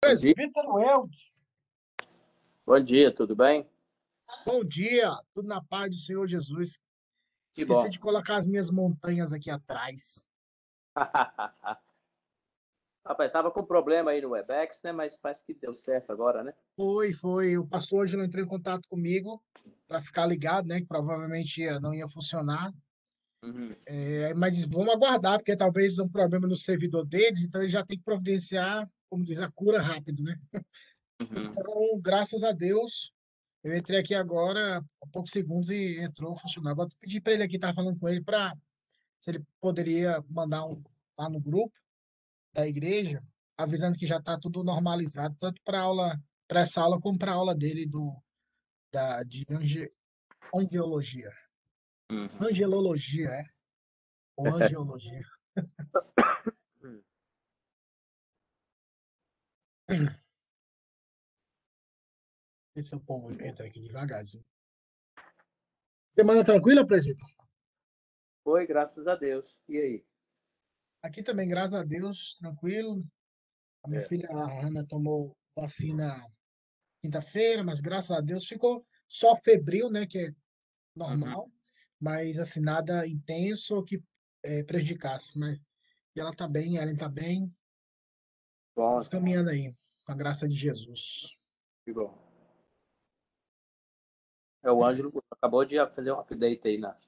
[0.00, 1.42] Presbítero Weldes.
[2.64, 3.68] Bom dia, tudo bem?
[4.46, 6.78] Bom dia, tudo na paz do Senhor Jesus.
[7.52, 7.90] Que Esqueci bom.
[7.90, 10.26] de colocar as minhas montanhas aqui atrás.
[13.06, 14.90] Rapaz, tava com problema aí no Webex, né?
[14.90, 16.54] Mas parece que deu certo agora, né?
[16.76, 17.58] Foi, foi.
[17.58, 19.42] O pastor hoje não entrou em contato comigo
[19.86, 20.80] para ficar ligado, né?
[20.80, 22.72] Que provavelmente não ia funcionar.
[23.42, 23.74] Uhum.
[23.86, 27.98] É, mas vamos aguardar, porque talvez um problema no servidor deles, então ele já tem
[27.98, 30.40] que providenciar, como diz, a cura rápido, né?
[31.20, 31.50] Uhum.
[31.50, 33.12] Então, graças a Deus,
[33.62, 36.70] eu entrei aqui agora, há poucos segundos, e entrou, funcionou.
[36.70, 38.56] Agora, eu pedi para ele aqui, estava falando com ele, para
[39.18, 40.82] se ele poderia mandar um
[41.18, 41.74] lá no grupo
[42.54, 43.22] da igreja,
[43.56, 47.34] avisando que já está tudo normalizado, tanto para aula, para essa aula, como para a
[47.34, 48.16] aula dele do,
[48.90, 49.92] da, de ange,
[50.54, 51.30] angiologia.
[52.10, 52.28] Uhum.
[52.40, 53.44] Angelologia, é?
[54.36, 55.22] Ou angiologia.
[62.76, 64.44] Esse é o povo entra aqui devagarzinho.
[66.08, 67.34] Semana tranquila, presidente?
[68.44, 69.58] Foi, graças a Deus.
[69.68, 70.04] E aí?
[71.02, 73.04] Aqui também, graças a Deus, tranquilo.
[73.82, 74.04] A minha É.
[74.04, 76.24] filha, a Ana, tomou vacina
[77.02, 80.30] quinta-feira, mas graças a Deus ficou só febril, né, que é
[80.94, 81.50] normal,
[81.98, 84.02] mas assim, nada intenso que
[84.44, 85.38] eh, prejudicasse.
[85.38, 85.58] Mas
[86.14, 87.52] e ela tá bem, a Ellen tá bem,
[88.76, 89.74] Bom, caminhando aí,
[90.10, 91.38] com a graça de Jesus.
[91.84, 92.18] que bom.
[94.64, 96.98] É, o Ângelo acabou de fazer um update aí, na...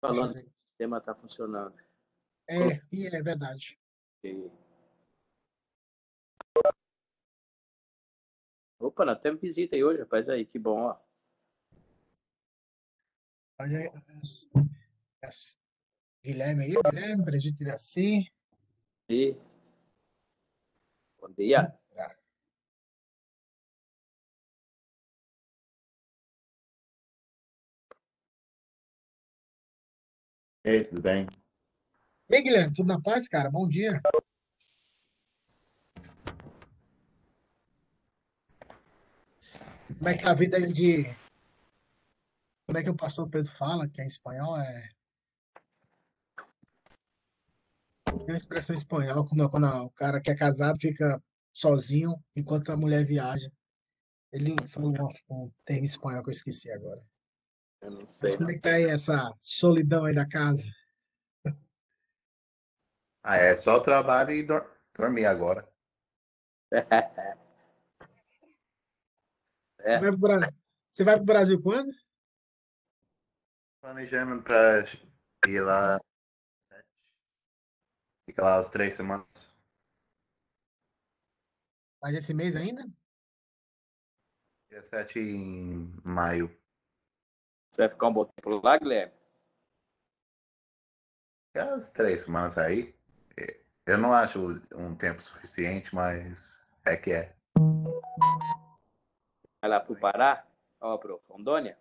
[0.00, 1.76] falando que o sistema tá funcionando.
[2.48, 3.78] É, e é verdade.
[4.24, 4.50] E-
[8.80, 10.26] Opa, nós temos visita aí hoje, rapaz.
[10.28, 10.98] Aí, que bom, ó.
[13.60, 13.88] Olha aí,
[14.22, 14.50] as-
[15.22, 15.58] as-
[16.24, 18.26] Guilherme aí, Guilherme, presbítero assim.
[19.10, 19.34] E...
[21.20, 21.78] Bom dia.
[30.66, 31.28] E aí, tudo bem?
[32.28, 33.48] E aí, Guilherme, tudo na paz, cara?
[33.48, 34.02] Bom dia.
[39.96, 41.04] Como é que é a vida aí de.
[42.66, 44.58] Como é que o pastor Pedro fala, que é em espanhol?
[44.58, 44.88] É.
[48.08, 51.22] Tem uma expressão em espanhol, quando, quando o cara que é casado fica
[51.52, 53.52] sozinho enquanto a mulher viaja.
[54.32, 54.92] Ele falou
[55.30, 57.00] um, termo espanhol que eu esqueci agora.
[57.86, 58.36] Eu não Mas sei.
[58.36, 60.68] como é que tá aí essa solidão aí da casa?
[63.22, 65.72] Ah, é só trabalho e dor- dormir agora.
[69.78, 70.00] É.
[70.00, 70.52] Vai pro Bra-
[70.90, 71.92] Você vai pro Brasil quando?
[73.80, 74.84] Planejando pra
[75.46, 76.00] ir lá.
[78.28, 79.28] Fica lá as três semanas.
[82.02, 82.84] Mas esse mês ainda?
[84.70, 86.50] Dia 7 em maio.
[87.76, 89.12] Você vai ficar um bom tempo lá, Guilherme?
[91.54, 92.94] É as três semanas aí.
[93.38, 94.40] É, Eu não acho
[94.74, 97.36] um tempo suficiente, mas é que é.
[99.60, 100.46] Vai lá pro Pará?
[100.80, 101.78] Ó, pro Rondônia?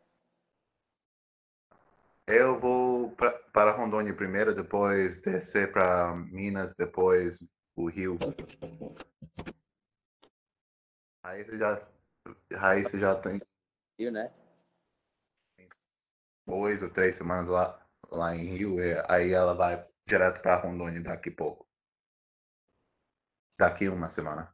[2.27, 7.41] Eu vou pra, para Rondônia primeiro, depois descer para Minas, depois
[7.73, 8.19] o Rio.
[11.23, 11.87] Aí você já,
[12.59, 13.39] aí você já tem
[13.97, 14.29] Viu, né?
[16.45, 21.01] Dois ou três semanas lá, lá em Rio, e aí ela vai direto para Rondônia
[21.01, 21.67] daqui a pouco.
[23.57, 24.53] Daqui uma semana.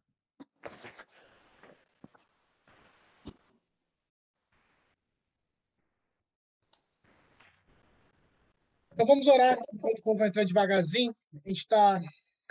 [8.93, 9.57] Então vamos orar,
[10.05, 11.15] o vai entrar devagarzinho.
[11.33, 11.99] A gente está.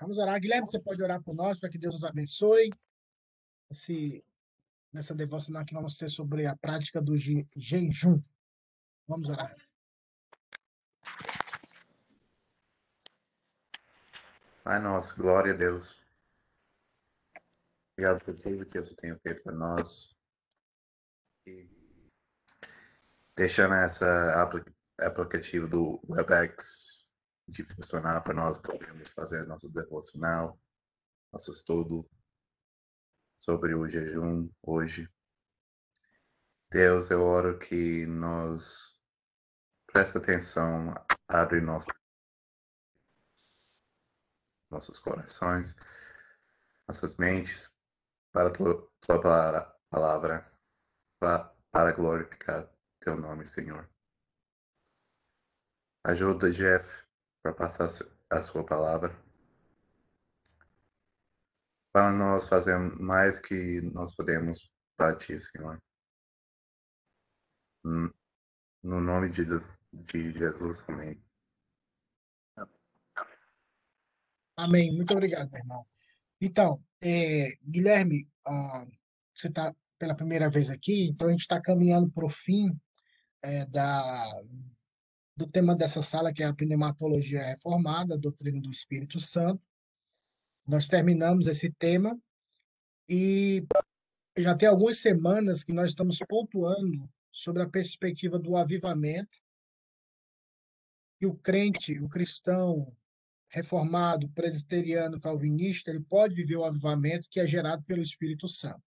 [0.01, 0.41] Vamos orar.
[0.41, 2.71] Guilherme, você pode orar por nós, para que Deus nos abençoe.
[3.71, 4.25] Esse,
[4.93, 8.21] nessa devocional que vamos ter sobre a prática do je- jejum.
[9.11, 9.57] Vamos orar.
[14.63, 16.01] Pai nosso, glória a Deus.
[17.93, 20.17] Obrigado por tudo que você tem feito por nós.
[21.45, 21.69] E
[23.35, 24.63] deixando essa apli-
[25.01, 27.05] aplicativo do WebEx
[27.49, 30.57] de funcionar para nós podermos fazer nosso devocional,
[31.33, 32.09] nosso estudo
[33.37, 35.13] sobre o jejum hoje.
[36.71, 39.00] Deus, eu oro que nós
[39.93, 40.95] preste atenção,
[41.29, 41.87] abre nosso,
[44.71, 45.75] nossos corações,
[46.89, 47.71] nossas mentes
[48.33, 49.21] para a tua, tua
[49.91, 50.45] palavra,
[51.19, 52.71] para, para glorificar
[53.01, 53.89] teu nome, Senhor.
[56.05, 56.87] Ajuda Jeff
[57.43, 59.15] para passar a su- a sua palavra.
[61.93, 65.81] para nós fazer mais que nós podemos para ti, Senhor.
[68.83, 69.45] No nome de,
[69.93, 71.21] de Jesus, amém.
[74.57, 74.95] Amém.
[74.95, 75.87] Muito obrigado, meu irmão.
[76.41, 78.87] Então, é, Guilherme, ah,
[79.35, 82.79] você está pela primeira vez aqui, então a gente está caminhando para o fim
[83.43, 84.27] é, da,
[85.37, 89.63] do tema dessa sala, que é a pneumatologia reformada, a doutrina do Espírito Santo.
[90.67, 92.19] Nós terminamos esse tema
[93.09, 93.67] e
[94.37, 99.39] já tem algumas semanas que nós estamos pontuando sobre a perspectiva do avivamento
[101.21, 102.97] e o crente, o cristão
[103.49, 108.83] reformado, presbiteriano, calvinista, ele pode viver o avivamento que é gerado pelo Espírito Santo.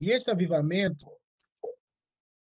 [0.00, 1.06] E esse avivamento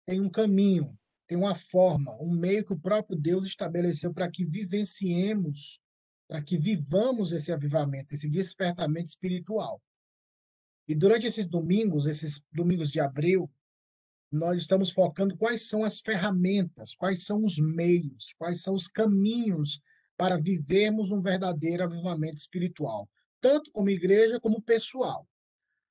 [0.05, 0.97] tem um caminho,
[1.27, 5.79] tem uma forma, um meio que o próprio Deus estabeleceu para que vivenciemos,
[6.27, 9.81] para que vivamos esse avivamento, esse despertamento espiritual.
[10.87, 13.51] E durante esses domingos, esses domingos de abril,
[14.31, 19.81] nós estamos focando quais são as ferramentas, quais são os meios, quais são os caminhos
[20.15, 23.09] para vivermos um verdadeiro avivamento espiritual,
[23.41, 25.27] tanto como igreja como pessoal.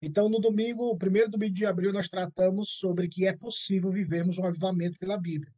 [0.01, 4.39] Então, no domingo, o primeiro domingo de abril, nós tratamos sobre que é possível vivermos
[4.39, 5.53] um avivamento pela Bíblia.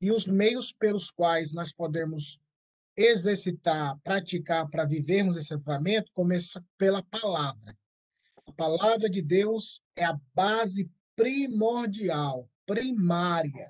[0.00, 2.38] E os meios pelos quais nós podemos
[2.96, 7.76] exercitar, praticar para vivermos esse avivamento começa pela palavra.
[8.46, 13.68] A palavra de Deus é a base primordial, primária.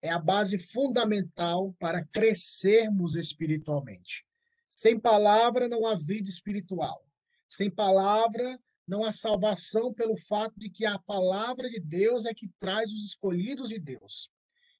[0.00, 4.24] É a base fundamental para crescermos espiritualmente.
[4.66, 7.06] Sem palavra não há vida espiritual.
[7.46, 8.58] Sem palavra
[8.88, 13.04] não há salvação pelo fato de que a palavra de Deus é que traz os
[13.04, 14.30] escolhidos de Deus.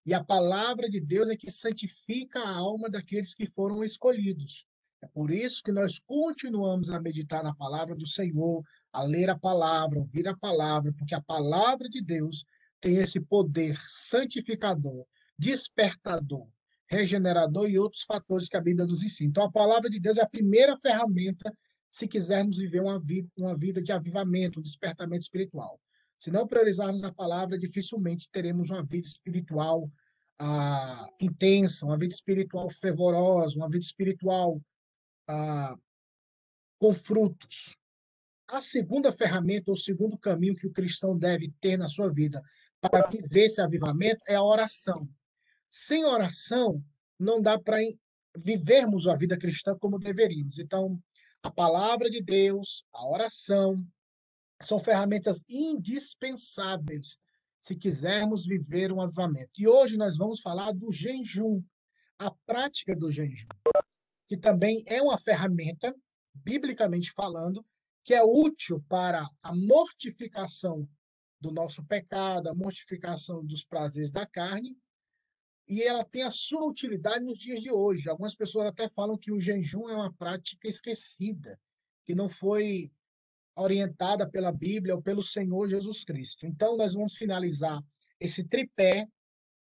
[0.06, 4.66] E a palavra de Deus é que santifica a alma daqueles que foram escolhidos.
[5.02, 9.38] É por isso que nós continuamos a meditar na palavra do Senhor, a ler a
[9.38, 12.44] palavra, ouvir a palavra, porque a palavra de Deus
[12.80, 15.06] tem esse poder santificador,
[15.38, 16.46] despertador,
[16.86, 19.30] regenerador e outros fatores que a Bíblia nos ensina.
[19.30, 21.50] Então, a palavra de Deus é a primeira ferramenta
[21.88, 25.80] se quisermos viver uma vida, uma vida de avivamento, um despertamento espiritual.
[26.18, 29.90] Se não priorizarmos a palavra, dificilmente teremos uma vida espiritual
[30.38, 34.60] ah, intensa, uma vida espiritual fervorosa, uma vida espiritual
[35.28, 35.76] ah,
[36.78, 37.76] com frutos.
[38.52, 42.42] A segunda ferramenta, ou segundo caminho que o cristão deve ter na sua vida
[42.82, 45.08] para viver esse avivamento é a oração.
[45.70, 46.84] Sem oração,
[47.18, 47.78] não dá para
[48.36, 50.58] vivermos a vida cristã como deveríamos.
[50.58, 51.02] Então,
[51.42, 53.82] a palavra de Deus, a oração,
[54.62, 57.16] são ferramentas indispensáveis
[57.58, 59.52] se quisermos viver um avivamento.
[59.56, 61.62] E hoje nós vamos falar do jejum,
[62.18, 63.48] a prática do jejum,
[64.28, 65.94] que também é uma ferramenta,
[66.34, 67.64] biblicamente falando,
[68.04, 70.88] que é útil para a mortificação
[71.40, 74.76] do nosso pecado, a mortificação dos prazeres da carne
[75.68, 78.08] e ela tem a sua utilidade nos dias de hoje.
[78.08, 81.58] Algumas pessoas até falam que o jejum é uma prática esquecida,
[82.04, 82.90] que não foi
[83.54, 86.46] orientada pela Bíblia ou pelo Senhor Jesus Cristo.
[86.46, 87.82] Então, nós vamos finalizar
[88.18, 89.06] esse tripé,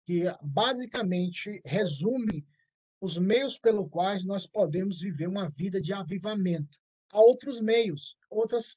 [0.05, 2.47] que basicamente resume
[3.00, 6.78] os meios pelos quais nós podemos viver uma vida de avivamento.
[7.13, 8.77] Há outros meios, outras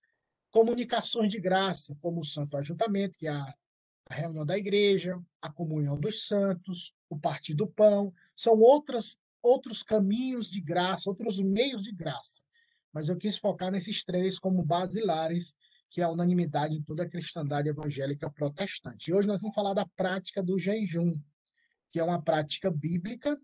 [0.52, 3.54] comunicações de graça, como o Santo Ajuntamento, que é a
[4.10, 9.84] a reunião da igreja, a comunhão dos santos, o partir do pão, são outras, outros
[9.84, 12.42] caminhos de graça, outros meios de graça.
[12.92, 15.56] Mas eu quis focar nesses três como basilares,
[15.92, 19.10] que é a unanimidade em toda a cristandade evangélica protestante.
[19.10, 21.16] E hoje nós vamos falar da prática do jejum,
[21.92, 23.40] que é uma prática bíblica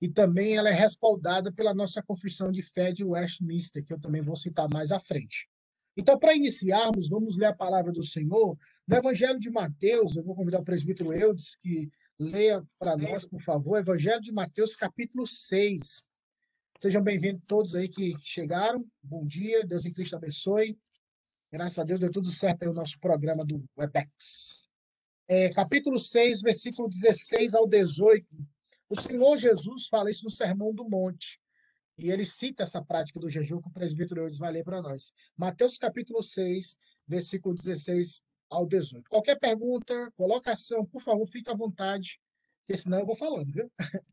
[0.00, 4.22] e também ela é respaldada pela nossa confissão de fé de Westminster, que eu também
[4.22, 5.48] vou citar mais à frente.
[5.96, 10.16] Então, para iniciarmos, vamos ler a palavra do Senhor no Evangelho de Mateus.
[10.16, 14.76] Eu vou convidar o presbítero Eudes que leia para nós, por favor, Evangelho de Mateus,
[14.76, 16.04] capítulo 6.
[16.78, 18.86] Sejam bem-vindos todos aí que chegaram.
[19.02, 20.78] Bom dia, Deus em Cristo abençoe.
[21.50, 24.62] Graças a Deus deu tudo certo aí o nosso programa do Webex.
[25.26, 28.24] É, capítulo 6, versículo 16 ao 18.
[28.90, 31.38] O Senhor Jesus fala isso no Sermão do Monte.
[31.98, 35.12] E ele cita essa prática do jejum que o presbítero Eudes vai ler para nós.
[35.36, 39.08] Mateus capítulo 6, versículo 16 ao 18.
[39.10, 42.20] Qualquer pergunta, colocação, por favor, fique à vontade,
[42.60, 43.70] porque senão eu vou falando, viu?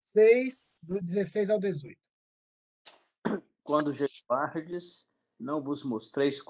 [0.00, 1.98] 6, do 16 ao 18.
[3.64, 5.06] Quando jejuardes,
[5.38, 6.40] não vos mostreis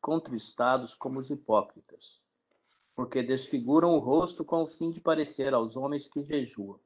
[0.00, 2.22] contristados como os hipócritas,
[2.94, 6.80] porque desfiguram o rosto com o fim de parecer aos homens que jejuam.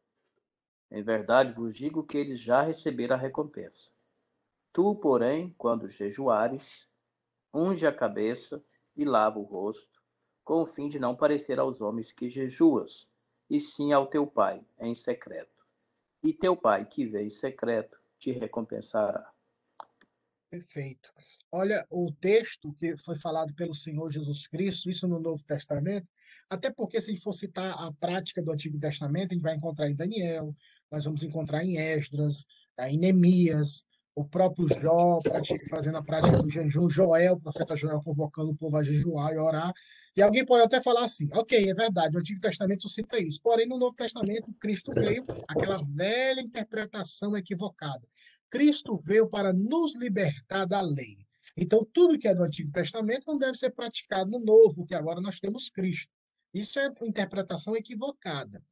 [0.90, 3.90] Em verdade vos digo que eles já receberam a recompensa.
[4.72, 6.88] Tu, porém, quando jejuares,
[7.52, 8.62] unge a cabeça
[8.96, 10.02] e lava o rosto,
[10.44, 13.06] com o fim de não parecer aos homens que jejuas,
[13.50, 15.66] e sim ao teu pai em secreto.
[16.22, 19.30] E teu pai que vê em secreto te recompensará.
[20.50, 21.12] Perfeito.
[21.52, 26.08] Olha, o texto que foi falado pelo Senhor Jesus Cristo, isso no Novo Testamento,
[26.50, 29.54] até porque se a gente for citar a prática do Antigo Testamento, a gente vai
[29.54, 30.54] encontrar em Daniel,
[30.90, 32.44] nós vamos encontrar em Esdras,
[32.80, 33.84] em Neemias,
[34.18, 35.20] o próprio Jó
[35.70, 39.38] fazendo a prática do jejum, Joel, o profeta Joel convocando o povo a jejuar e
[39.38, 39.72] orar.
[40.16, 43.40] E alguém pode até falar assim, ok, é verdade, o Antigo Testamento cita isso.
[43.40, 48.04] Porém, no Novo Testamento, Cristo veio, aquela velha interpretação equivocada.
[48.50, 51.18] Cristo veio para nos libertar da lei.
[51.56, 55.20] Então, tudo que é do Antigo Testamento não deve ser praticado no Novo, porque agora
[55.20, 56.12] nós temos Cristo.
[56.52, 58.62] Isso é interpretação equivocada.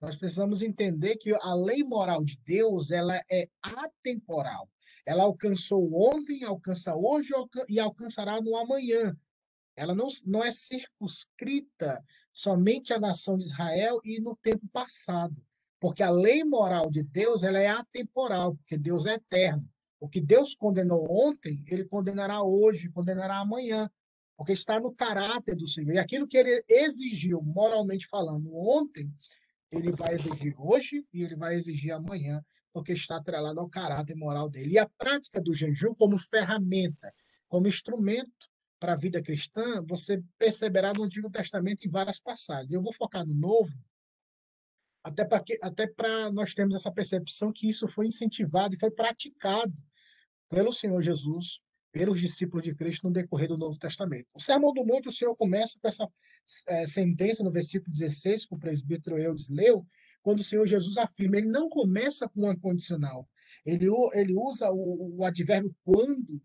[0.00, 4.68] Nós precisamos entender que a lei moral de Deus ela é atemporal.
[5.06, 7.32] Ela alcançou ontem, alcança hoje
[7.68, 9.16] e alcançará no amanhã.
[9.76, 15.36] Ela não, não é circunscrita somente à nação de Israel e no tempo passado.
[15.80, 19.68] Porque a lei moral de Deus ela é atemporal, porque Deus é eterno.
[20.00, 23.90] O que Deus condenou ontem, ele condenará hoje, condenará amanhã,
[24.36, 25.94] porque está no caráter do Senhor.
[25.94, 29.12] E aquilo que ele exigiu, moralmente falando, ontem,
[29.70, 34.50] ele vai exigir hoje e ele vai exigir amanhã porque está atrelado ao caráter moral
[34.50, 34.74] dele.
[34.74, 37.14] E a prática do jejum como ferramenta,
[37.48, 38.50] como instrumento
[38.80, 42.72] para a vida cristã, você perceberá no Antigo Testamento em várias passagens.
[42.72, 43.72] Eu vou focar no Novo,
[45.04, 45.88] até para até
[46.32, 49.74] nós termos essa percepção que isso foi incentivado e foi praticado
[50.48, 51.60] pelo Senhor Jesus,
[51.94, 54.26] pelos discípulos de Cristo no decorrer do Novo Testamento.
[54.34, 56.08] O Sermão do Monte, o Senhor começa com essa
[56.66, 59.86] é, sentença no versículo 16, que o presbítero Eudes leu,
[60.20, 63.28] quando o Senhor Jesus afirma, ele não começa com uma condicional.
[63.64, 66.42] Ele, ele usa o, o advérbio quando,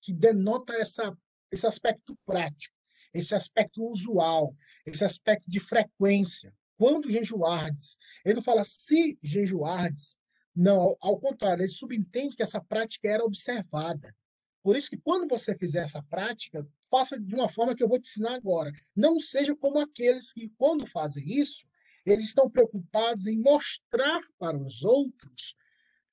[0.00, 1.14] que denota essa,
[1.52, 2.74] esse aspecto prático,
[3.12, 4.56] esse aspecto usual,
[4.86, 6.54] esse aspecto de frequência.
[6.78, 10.16] Quando jejuardes, ele não fala se jejuardes,
[10.56, 14.14] não, ao contrário, ele subentende que essa prática era observada.
[14.64, 18.00] Por isso que quando você fizer essa prática, faça de uma forma que eu vou
[18.00, 18.72] te ensinar agora.
[18.96, 21.66] Não seja como aqueles que, quando fazem isso,
[22.06, 25.54] eles estão preocupados em mostrar para os outros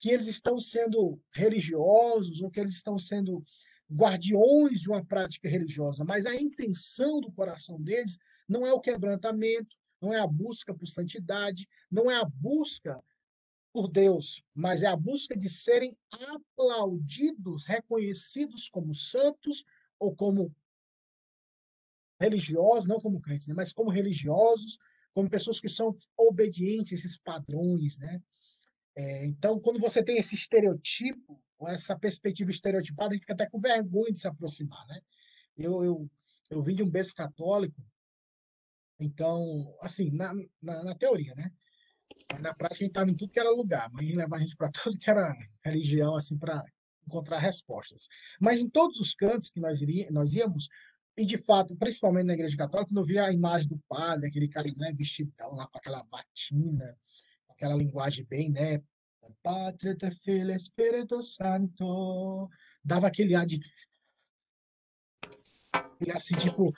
[0.01, 3.41] que eles estão sendo religiosos ou que eles estão sendo
[3.89, 8.17] guardiões de uma prática religiosa, mas a intenção do coração deles
[8.50, 13.01] não é o quebrantamento, não é a busca por santidade, não é a busca
[13.73, 19.63] por Deus, mas é a busca de serem aplaudidos, reconhecidos como santos
[19.97, 20.53] ou como
[22.19, 24.77] religiosos, não como crentes, né, mas como religiosos,
[25.13, 28.21] como pessoas que são obedientes a esses padrões, né?
[28.95, 33.49] É, então, quando você tem esse estereotipo, ou essa perspectiva estereotipada, a gente fica até
[33.49, 35.01] com vergonha de se aproximar, né?
[35.57, 36.09] Eu, eu,
[36.49, 37.81] eu vim de um berço católico,
[38.99, 41.51] então, assim, na, na, na teoria, né?
[42.31, 44.55] Mas na prática a gente estava em tudo que era lugar, mas levava a gente
[44.55, 46.63] para tudo que era religião, assim, para
[47.07, 48.07] encontrar respostas.
[48.39, 50.67] Mas em todos os cantos que nós, iria, nós íamos,
[51.17, 54.47] e, de fato, principalmente na Igreja Católica, quando eu via a imagem do padre, aquele
[54.47, 56.97] cara né, vestidão lá com aquela batina,
[57.50, 58.81] aquela linguagem bem, né?
[59.43, 62.50] Pátria, filho, Espírito Santo.
[62.83, 63.59] Dava aquele ar de.
[66.15, 66.73] Assim, tipo,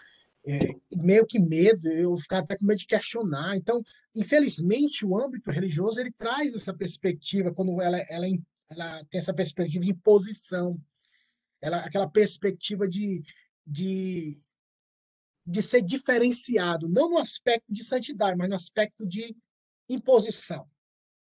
[0.45, 3.55] é, meio que medo, eu ficava até com medo de questionar.
[3.55, 3.81] Então,
[4.15, 8.25] infelizmente, o âmbito religioso ele traz essa perspectiva, quando ela, ela,
[8.69, 10.79] ela tem essa perspectiva de imposição,
[11.61, 13.23] ela, aquela perspectiva de,
[13.65, 14.35] de,
[15.45, 19.35] de ser diferenciado, não no aspecto de santidade, mas no aspecto de
[19.87, 20.67] imposição.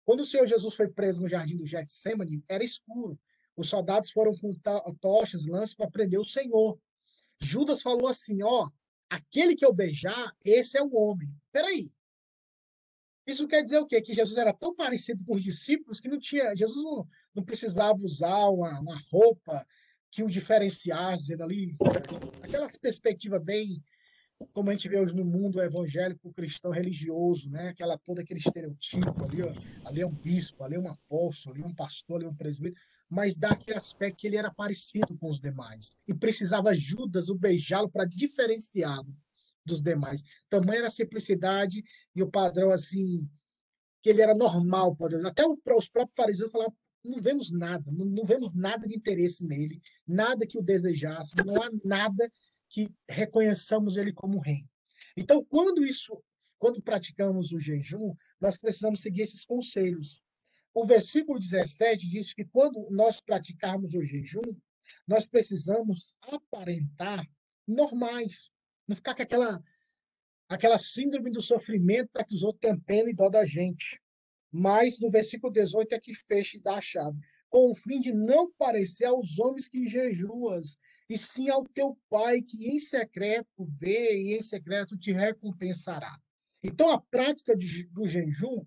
[0.04, 3.18] Quando o Senhor Jesus foi preso no jardim do Getsemane, era escuro.
[3.56, 4.52] Os soldados foram com
[5.00, 6.78] tochas, lanças para prender o Senhor.
[7.40, 8.68] Judas falou assim: Ó,
[9.09, 11.29] aquele que eu beijar, esse é o homem.
[11.53, 11.91] Peraí.
[13.27, 14.03] Isso quer dizer o quê?
[14.03, 16.55] Que Jesus era tão parecido com os discípulos que não tinha.
[16.55, 19.67] Jesus não, não precisava usar uma, uma roupa
[20.11, 21.77] que o diferenciasse ali,
[22.43, 23.83] aquela perspectiva bem
[24.53, 27.69] como a gente vê hoje no mundo evangélico cristão religioso, né?
[27.69, 29.53] Aquela todo aquele estereotipo ali, ó,
[29.88, 32.35] ali é um bispo, ali é um apóstolo, ali é um pastor, ali é um
[32.35, 37.29] presbítero, mas dá aquele aspecto que ele era parecido com os demais e precisava Judas
[37.29, 39.14] o beijá-lo para diferenciá-lo
[39.64, 40.23] dos demais.
[40.49, 41.83] Tamanha era a simplicidade
[42.14, 43.29] e o padrão assim
[44.03, 46.75] que ele era normal, pode até os próprios fariseus falavam
[47.05, 51.62] não vemos nada, não, não, vemos nada de interesse nele, nada que o desejasse, não
[51.62, 52.33] há nada
[52.75, 54.66] que reconheçamos ele como rei.
[55.16, 56.21] Então, quando isso,
[56.59, 60.21] quando praticamos o jejum, nós precisamos seguir esses conselhos.
[60.75, 64.43] o versículo 17 diz que quando nós praticarmos o jejum,
[65.07, 67.25] nós precisamos aparentar
[67.64, 68.50] normais,
[68.88, 69.62] não ficar com aquela,
[70.49, 74.00] aquela síndrome do sofrimento para que os outros tenham pena e dó da gente.
[74.50, 77.21] Mas no versículo 18 é que fecha e dá a chave.
[77.49, 80.76] Com o fim de não parecer aos homens que jejuas,
[81.09, 86.19] e sim ao teu pai que em secreto vê e em secreto te recompensará.
[86.63, 88.65] Então a prática de, do jejum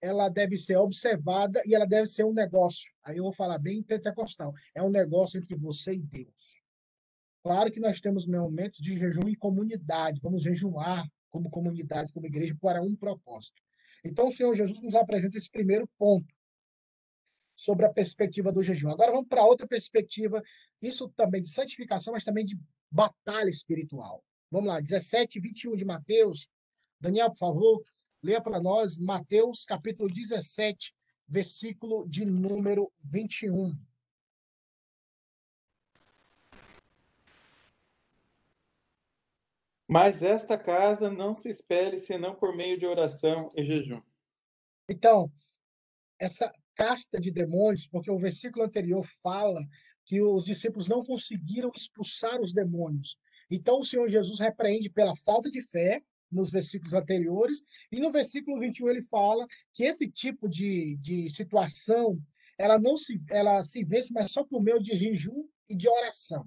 [0.00, 2.92] ela deve ser observada e ela deve ser um negócio.
[3.02, 4.52] Aí eu vou falar bem pentecostal.
[4.74, 6.62] É um negócio entre você e Deus.
[7.42, 10.20] Claro que nós temos momentos de jejum em comunidade.
[10.22, 13.60] Vamos jejuar como comunidade, como igreja, para um propósito.
[14.04, 16.32] Então, o Senhor Jesus nos apresenta esse primeiro ponto
[17.58, 18.88] sobre a perspectiva do jejum.
[18.88, 20.40] Agora vamos para outra perspectiva,
[20.80, 22.56] isso também de santificação, mas também de
[22.88, 24.24] batalha espiritual.
[24.48, 26.48] Vamos lá, 17, 21 de Mateus.
[27.00, 27.82] Daniel, por favor,
[28.22, 30.94] leia para nós Mateus capítulo 17,
[31.26, 33.76] versículo de número 21.
[39.88, 44.00] Mas esta casa não se espere senão por meio de oração e jejum.
[44.88, 45.32] Então,
[46.20, 49.60] essa casta de demônios, porque o versículo anterior fala
[50.04, 53.18] que os discípulos não conseguiram expulsar os demônios.
[53.50, 58.60] Então, o Senhor Jesus repreende pela falta de fé, nos versículos anteriores, e no versículo
[58.60, 62.22] 21 ele fala que esse tipo de, de situação
[62.56, 66.46] ela não se, ela se vence, mas só por meio de jejum e de oração.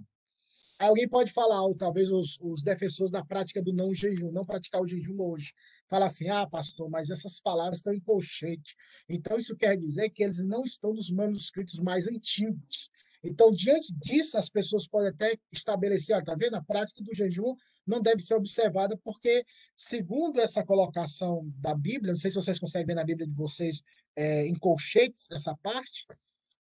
[0.87, 4.81] Alguém pode falar, ou talvez os, os defensores da prática do não jejum, não praticar
[4.81, 5.53] o jejum hoje,
[5.87, 8.75] fala assim: ah, pastor, mas essas palavras estão em colchete.
[9.07, 12.89] Então, isso quer dizer que eles não estão nos manuscritos mais antigos.
[13.23, 16.55] Então, diante disso, as pessoas podem até estabelecer, está vendo?
[16.55, 22.19] A prática do jejum não deve ser observada, porque, segundo essa colocação da Bíblia, não
[22.19, 23.83] sei se vocês conseguem ver na Bíblia de vocês,
[24.15, 26.07] é, em colchetes, essa parte,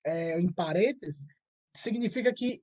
[0.05, 1.25] é, em parênteses,
[1.75, 2.63] significa que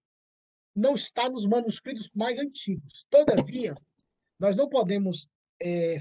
[0.78, 3.04] não está nos manuscritos mais antigos.
[3.10, 3.74] Todavia,
[4.40, 5.28] nós não podemos
[5.60, 5.98] é,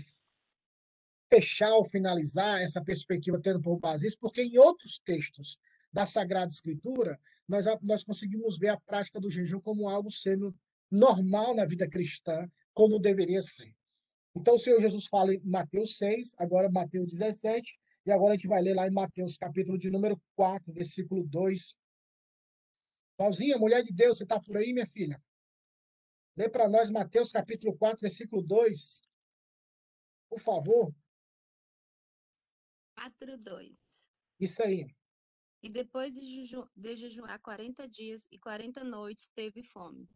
[1.32, 5.58] fechar ou finalizar essa perspectiva tendo por base isso, porque em outros textos
[5.90, 10.54] da Sagrada Escritura, nós, nós conseguimos ver a prática do jejum como algo sendo
[10.90, 13.74] normal na vida cristã, como deveria ser.
[14.36, 18.46] Então, o Senhor Jesus fala em Mateus 6, agora Mateus 17, e agora a gente
[18.46, 21.74] vai ler lá em Mateus, capítulo de número 4, versículo 2
[23.16, 25.22] Pauzinha, mulher de Deus, você está por aí, minha filha?
[26.36, 29.02] Lê para nós Mateus capítulo 4, versículo 2.
[30.28, 30.94] Por favor.
[32.94, 33.72] 4, 2.
[34.38, 34.86] Isso aí.
[35.62, 40.06] E depois de, jeju de jejuar 40 dias e 40 noites, teve fome.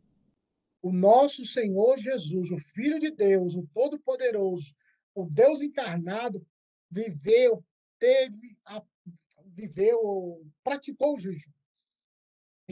[0.83, 4.75] O nosso Senhor Jesus, o Filho de Deus, o Todo-Poderoso,
[5.15, 6.47] o Deus encarnado,
[6.91, 7.65] viveu,
[7.99, 8.83] teve, a,
[9.47, 11.51] viveu, praticou o jejum.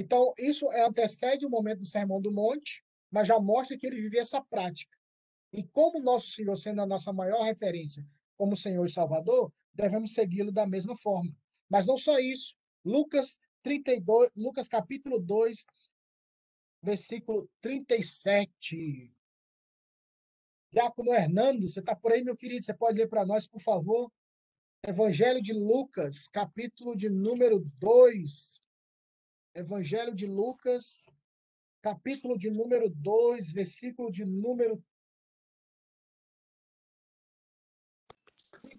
[0.00, 4.00] Então, isso é, antecede o momento do Sermão do Monte, mas já mostra que ele
[4.00, 4.96] vivia essa prática.
[5.52, 8.06] E como nosso Senhor, sendo a nossa maior referência
[8.36, 11.36] como Senhor e Salvador, devemos segui-lo da mesma forma.
[11.68, 12.54] Mas não só isso.
[12.84, 15.66] Lucas 32, Lucas capítulo 2,
[16.80, 19.12] versículo 37.
[20.70, 22.64] Diácono Hernando, você está por aí, meu querido?
[22.64, 24.12] Você pode ler para nós, por favor?
[24.86, 28.60] Evangelho de Lucas, capítulo de número 2,
[29.58, 31.04] Evangelho de Lucas,
[31.82, 34.80] capítulo de número 2, versículo de número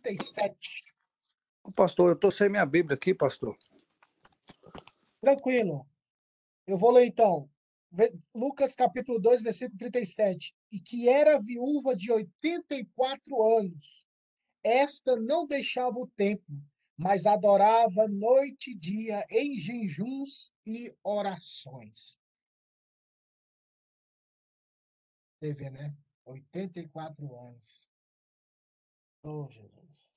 [0.02, 0.94] 37.
[1.76, 3.58] Pastor, eu estou sem minha Bíblia aqui, pastor.
[5.20, 5.86] Tranquilo.
[6.66, 7.50] Eu vou ler então.
[8.34, 10.56] Lucas capítulo 2, versículo 37.
[10.72, 14.08] E que era viúva de 84 anos.
[14.64, 16.56] Esta não deixava o templo,
[17.00, 22.20] mas adorava noite e dia em jejuns e orações.
[25.40, 25.96] Vê, né?
[26.26, 27.90] 84 anos.
[29.24, 30.10] Oh, Jesus.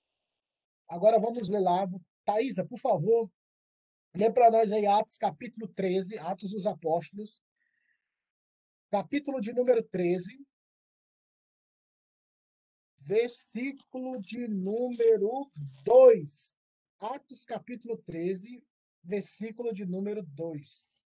[0.88, 1.86] Agora vamos ler lá.
[2.24, 3.30] Thaisa, por favor,
[4.12, 7.40] lê para nós aí Atos capítulo 13, Atos dos Apóstolos,
[8.90, 10.44] capítulo de número 13,
[12.98, 15.48] versículo de número
[15.84, 16.61] 2.
[17.02, 18.64] Atos capítulo 13,
[19.02, 21.04] versículo de número 2.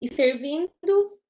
[0.00, 1.20] E servindo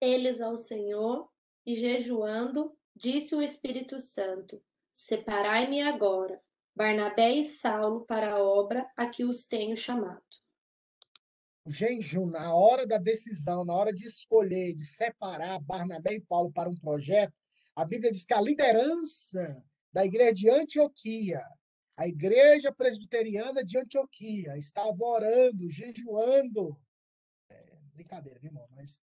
[0.00, 1.30] eles ao Senhor
[1.64, 4.60] e jejuando, disse o Espírito Santo:
[4.92, 6.42] Separai-me agora,
[6.74, 10.20] Barnabé e Saulo, para a obra a que os tenho chamado.
[11.64, 16.50] O jejum, na hora da decisão, na hora de escolher, de separar Barnabé e Paulo
[16.50, 17.37] para um projeto,
[17.78, 21.40] a Bíblia diz que a liderança da igreja de Antioquia.
[21.96, 26.76] A igreja presbiteriana de Antioquia estava orando, jejuando.
[27.48, 28.66] É, brincadeira, viu, irmão?
[28.74, 29.00] Mas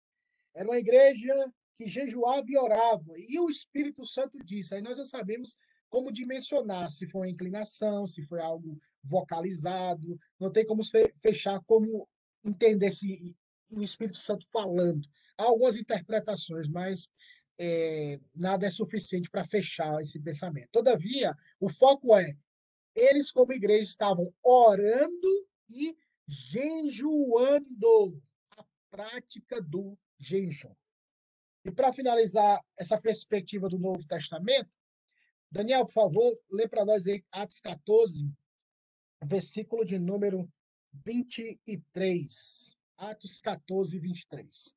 [0.53, 1.33] era uma igreja
[1.73, 3.13] que jejuava e orava.
[3.17, 4.75] E o Espírito Santo disse.
[4.75, 5.55] Aí nós já sabemos
[5.88, 10.19] como dimensionar se foi uma inclinação, se foi algo vocalizado.
[10.38, 10.81] Não tem como
[11.21, 12.09] fechar como
[12.43, 13.33] entender se
[13.71, 15.07] o Espírito Santo falando.
[15.38, 17.07] Há algumas interpretações, mas
[17.57, 20.69] é, nada é suficiente para fechar esse pensamento.
[20.71, 22.35] Todavia, o foco é:
[22.93, 25.95] eles, como igreja, estavam orando e
[26.27, 30.73] jejuando a prática do jejum.
[31.63, 34.69] E para finalizar essa perspectiva do Novo Testamento,
[35.51, 38.29] Daniel, por favor, lê para nós aí Atos 14,
[39.23, 40.47] versículo de número
[41.05, 42.75] 23.
[42.97, 44.73] Atos 14, 23.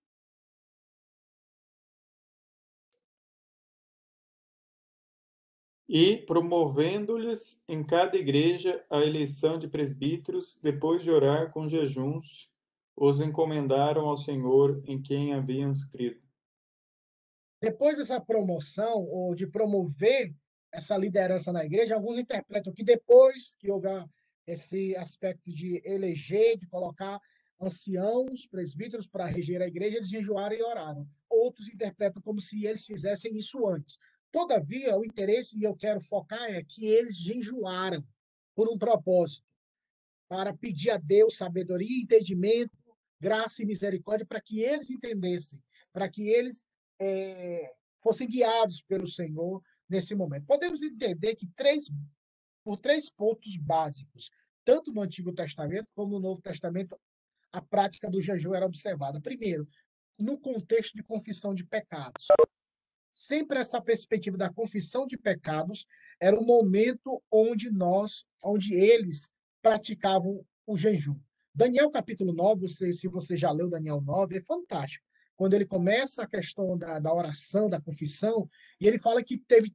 [5.88, 12.50] E promovendo-lhes em cada igreja a eleição de presbíteros, depois de orar com jejuns,
[12.94, 16.20] os encomendaram ao Senhor em quem haviam crido.
[17.60, 20.34] Depois dessa promoção, ou de promover
[20.70, 24.04] essa liderança na igreja, alguns interpretam que depois que houver
[24.46, 27.18] esse aspecto de eleger, de colocar
[27.60, 31.08] anciãos, presbíteros para reger a igreja, eles jejuaram e oraram.
[31.28, 33.98] Outros interpretam como se eles fizessem isso antes.
[34.30, 38.04] Todavia, o interesse, e eu quero focar, é que eles jejuaram
[38.54, 39.46] por um propósito,
[40.28, 42.76] para pedir a Deus sabedoria, entendimento,
[43.20, 45.62] graça e misericórdia, para que eles entendessem,
[45.92, 46.66] para que eles
[47.00, 50.44] é, fossem guiados pelo Senhor nesse momento.
[50.44, 51.86] Podemos entender que três,
[52.62, 54.30] por três pontos básicos,
[54.64, 56.98] tanto no Antigo Testamento como no Novo Testamento,
[57.50, 59.20] a prática do jejum era observada.
[59.20, 59.66] Primeiro,
[60.18, 62.26] no contexto de confissão de pecados.
[63.10, 65.86] Sempre essa perspectiva da confissão de pecados
[66.20, 69.30] era o momento onde nós, onde eles
[69.62, 71.18] praticavam o jejum.
[71.54, 75.04] Daniel capítulo 9, você, se você já leu Daniel 9, é fantástico.
[75.34, 78.48] Quando ele começa a questão da, da oração, da confissão,
[78.80, 79.74] e ele fala que teve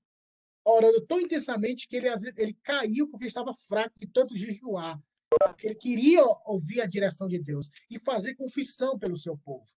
[0.64, 5.02] orando tão intensamente que ele, ele caiu porque estava fraco de tanto jejuar
[5.40, 9.68] porque ele queria ouvir a direção de Deus e fazer confissão pelo seu povo.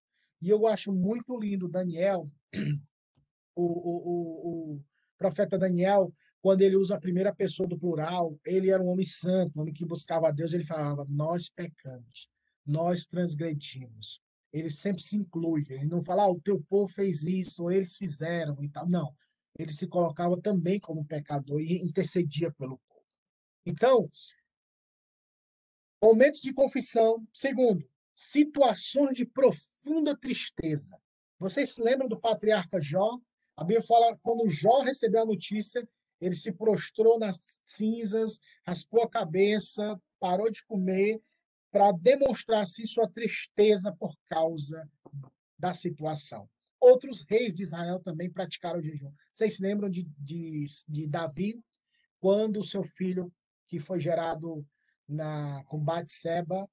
[0.40, 2.30] E eu acho muito lindo Daniel,
[3.56, 4.84] o, o, o,
[5.18, 9.56] profeta Daniel, quando ele usa a primeira pessoa do plural, ele era um homem santo,
[9.56, 12.28] um homem que buscava a Deus, ele falava: Nós pecamos,
[12.64, 14.20] nós transgredimos.
[14.52, 17.96] Ele sempre se inclui, ele não fala: ah, O teu povo fez isso, ou eles
[17.96, 18.88] fizeram e tal.
[18.88, 19.12] Não.
[19.58, 23.04] Ele se colocava também como pecador e intercedia pelo povo.
[23.64, 24.08] Então,
[26.02, 27.26] Momentos de confissão.
[27.32, 30.96] Segundo, situações de profunda tristeza.
[31.38, 33.18] Vocês se lembram do patriarca Jó?
[33.56, 35.88] A Bíblia fala quando Jó recebeu a notícia,
[36.20, 41.20] ele se prostrou nas cinzas, raspou a cabeça, parou de comer
[41.70, 44.88] para demonstrar assim sua tristeza por causa
[45.58, 46.48] da situação.
[46.80, 49.12] Outros reis de Israel também praticaram o jejum.
[49.32, 51.60] Vocês se lembram de, de, de Davi,
[52.20, 53.32] quando o seu filho,
[53.66, 54.66] que foi gerado
[55.08, 56.68] na combate Seba,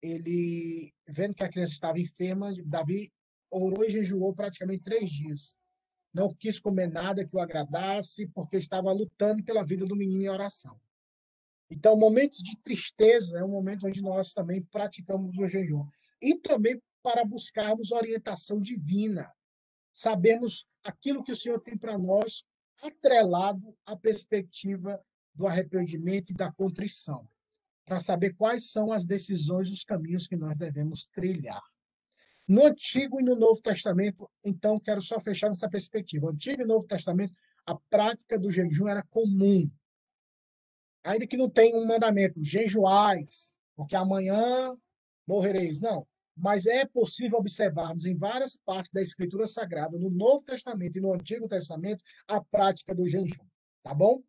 [0.00, 3.12] ele vendo que a criança estava enferma, Davi
[3.50, 5.56] orou e jejuou praticamente três dias.
[6.12, 10.28] Não quis comer nada que o agradasse, porque estava lutando pela vida do menino em
[10.28, 10.80] oração.
[11.70, 15.86] Então, momentos de tristeza é um momento onde nós também praticamos o jejum.
[16.20, 19.30] E também para buscarmos orientação divina.
[19.92, 22.44] Sabemos aquilo que o Senhor tem para nós,
[22.82, 25.02] atrelado à perspectiva
[25.34, 27.28] do arrependimento e da contrição
[27.88, 31.62] para saber quais são as decisões os caminhos que nós devemos trilhar.
[32.48, 36.30] No Antigo e no Novo Testamento, então, quero só fechar nessa perspectiva.
[36.30, 37.34] Antigo e no Novo Testamento,
[37.66, 39.70] a prática do jejum era comum.
[41.04, 44.74] Ainda que não tenha um mandamento, jejuais, porque amanhã
[45.26, 45.78] morrereis.
[45.78, 46.06] Não.
[46.34, 51.12] Mas é possível observarmos em várias partes da Escritura Sagrada, no Novo Testamento e no
[51.12, 53.44] Antigo Testamento, a prática do jejum.
[53.82, 54.22] Tá bom?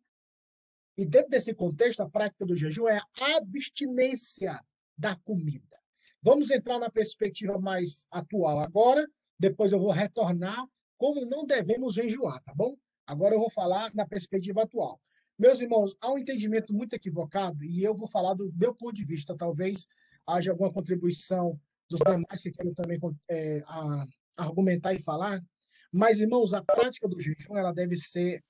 [0.98, 4.60] E dentro desse contexto, a prática do jejum é a abstinência
[4.98, 5.79] da comida.
[6.22, 9.06] Vamos entrar na perspectiva mais atual agora,
[9.38, 10.66] depois eu vou retornar
[10.98, 12.76] como não devemos jejuar, tá bom?
[13.06, 15.00] Agora eu vou falar na perspectiva atual.
[15.38, 19.04] Meus irmãos, há um entendimento muito equivocado e eu vou falar do meu ponto de
[19.04, 19.34] vista.
[19.34, 19.86] Talvez
[20.26, 24.06] haja alguma contribuição dos demais que queiram também é, a,
[24.36, 25.42] argumentar e falar.
[25.90, 28.44] Mas, irmãos, a prática do jejum ela deve ser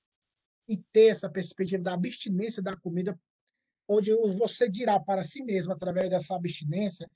[0.67, 3.17] e ter essa perspectiva da abstinência da comida,
[3.87, 7.09] onde você dirá para si mesmo, através dessa abstinência,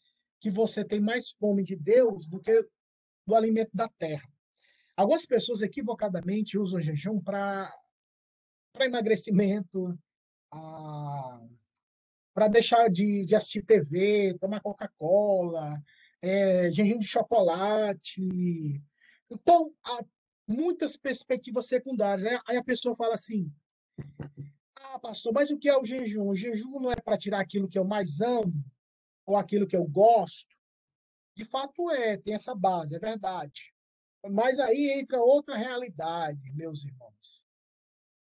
[0.46, 2.64] que você tem mais fome de Deus do que
[3.26, 4.32] do alimento da terra.
[4.96, 7.74] Algumas pessoas equivocadamente usam jejum para
[8.80, 9.98] emagrecimento,
[12.32, 15.82] para deixar de, de, assistir TV, tomar Coca-Cola,
[16.22, 18.80] é, jejum de chocolate.
[19.28, 20.06] Então, há
[20.48, 22.40] muitas perspectivas secundárias.
[22.48, 23.52] Aí a pessoa fala assim:
[24.94, 26.28] ah, pastor, mas o que é o jejum?
[26.28, 28.64] O jejum não é para tirar aquilo que eu mais amo
[29.26, 30.56] ou aquilo que eu gosto?
[31.36, 33.74] De fato é, tem essa base, é verdade.
[34.30, 37.44] Mas aí entra outra realidade, meus irmãos.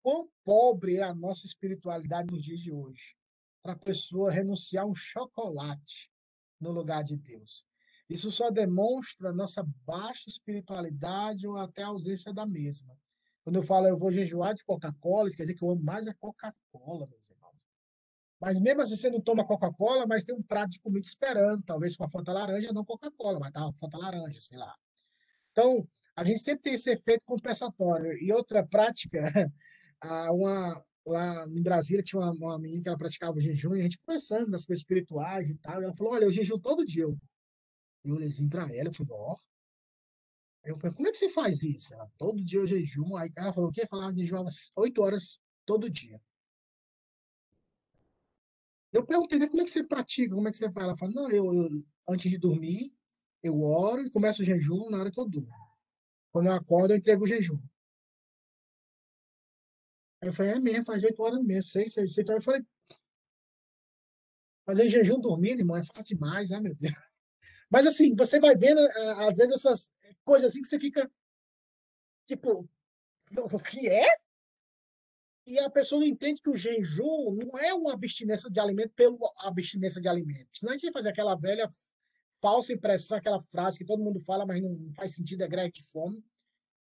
[0.01, 3.15] Quão pobre é a nossa espiritualidade nos dias de hoje
[3.61, 6.11] para a pessoa renunciar um chocolate
[6.59, 7.65] no lugar de Deus.
[8.09, 12.95] Isso só demonstra nossa baixa espiritualidade ou até a ausência da mesma.
[13.43, 16.13] Quando eu falo eu vou jejuar de Coca-Cola, quer dizer que eu amo mais a
[16.13, 17.42] Coca-Cola, meus irmãos.
[18.43, 21.95] Mas mesmo assim, você não toma Coca-Cola, mas tem um prato de comida esperando, talvez
[21.95, 24.75] com a Fanta Laranja, não Coca-Cola, mas tá uma Fanta Laranja, sei lá.
[25.53, 28.11] Então, a gente sempre tem esse efeito compensatório.
[28.21, 29.21] E outra prática,
[30.33, 33.83] uma, lá em Brasília tinha uma, uma menina que ela praticava o jejum, e a
[33.83, 37.03] gente conversando das coisas espirituais e tal, e ela falou, olha, eu jejum todo dia.
[37.03, 37.17] Eu,
[38.13, 39.37] olhei assim para ela, eu falei, ó,
[40.65, 41.93] eu falei, como é que você faz isso?
[41.93, 43.15] Ela, todo dia eu jejum.
[43.15, 43.87] Aí ela falou, o quê?
[43.87, 46.19] Falava, jejuava oito horas todo dia.
[48.93, 50.35] Eu perguntei, como é que você pratica?
[50.35, 50.85] Como é que você faz?
[50.85, 52.95] Ela falou, não, eu, eu antes de dormir,
[53.41, 55.51] eu oro e começo o jejum na hora que eu durmo.
[56.31, 57.59] Quando eu acordo, eu entrego o jejum.
[60.21, 62.23] Aí eu falei, é mesmo, faz oito horas mesmo, seis, seis, seis.
[62.23, 62.63] Então eu falei,
[64.65, 66.93] fazer jejum dormindo, irmão, é fácil demais, né, meu Deus.
[67.69, 68.79] Mas assim, você vai vendo,
[69.17, 69.91] às vezes, essas
[70.23, 71.11] coisas assim que você fica,
[72.27, 72.69] tipo,
[73.35, 74.15] o que é?
[75.45, 79.17] E a pessoa não entende que o jejum não é uma abstinência de alimento pela
[79.39, 80.49] abstinência de alimento.
[80.53, 81.69] Senão a gente vai fazer aquela velha
[82.41, 85.83] falsa impressão, aquela frase que todo mundo fala, mas não faz sentido, é greve de
[85.83, 86.23] fome.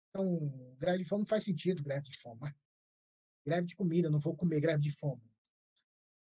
[0.09, 2.37] Então, greve de fome não faz sentido, greve de fome.
[2.41, 2.53] Mas
[3.45, 5.21] greve de comida, não vou comer greve de fome.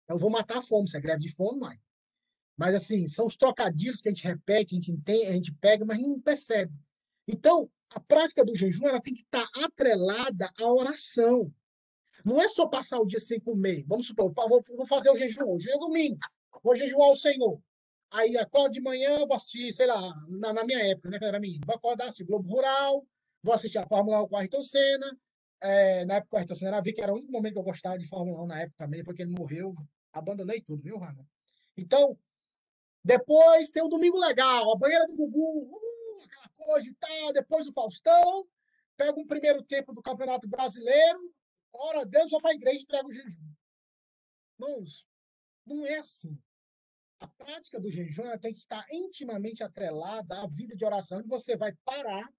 [0.08, 1.80] Eu vou matar a fome, se é greve de fome, mãe.
[2.58, 5.86] Mas, assim, são os trocadilhos que a gente repete, a gente entende, a gente pega,
[5.86, 6.74] mas não percebe.
[7.28, 11.54] Então, a prática do jejum ela tem que estar atrelada à oração.
[12.26, 13.84] Não é só passar o dia sem comer.
[13.88, 16.20] Vamos supor, vou fazer o jejum hoje, é domingo,
[16.64, 17.62] vou jejuar o Senhor.
[18.12, 21.40] Aí acordo de manhã, vou assistir, sei lá, na, na minha época, né, que era
[21.40, 23.06] menino, vou acordar, assim, Globo Rural,
[23.42, 25.18] vou assistir a Fórmula 1 com Ayrton Senna,
[25.62, 28.08] é, na época, então, era vi que era o único momento que eu gostava de
[28.08, 29.74] Fórmula 1 na época também, porque ele morreu,
[30.12, 31.26] abandonei tudo, viu, Rana?
[31.78, 32.18] Então,
[33.04, 37.68] depois tem um domingo legal, a banheira do Gugu, uh, aquela coisa e tal, depois
[37.68, 38.46] o Faustão,
[38.98, 41.31] pega um primeiro tempo do Campeonato Brasileiro,
[41.74, 43.54] ora a Deus, vou para a igreja e entrega o jejum.
[44.60, 45.08] Irmãos,
[45.66, 46.38] não é assim.
[47.20, 51.56] A prática do jejum tem que estar intimamente atrelada à vida de oração, onde você
[51.56, 52.32] vai parar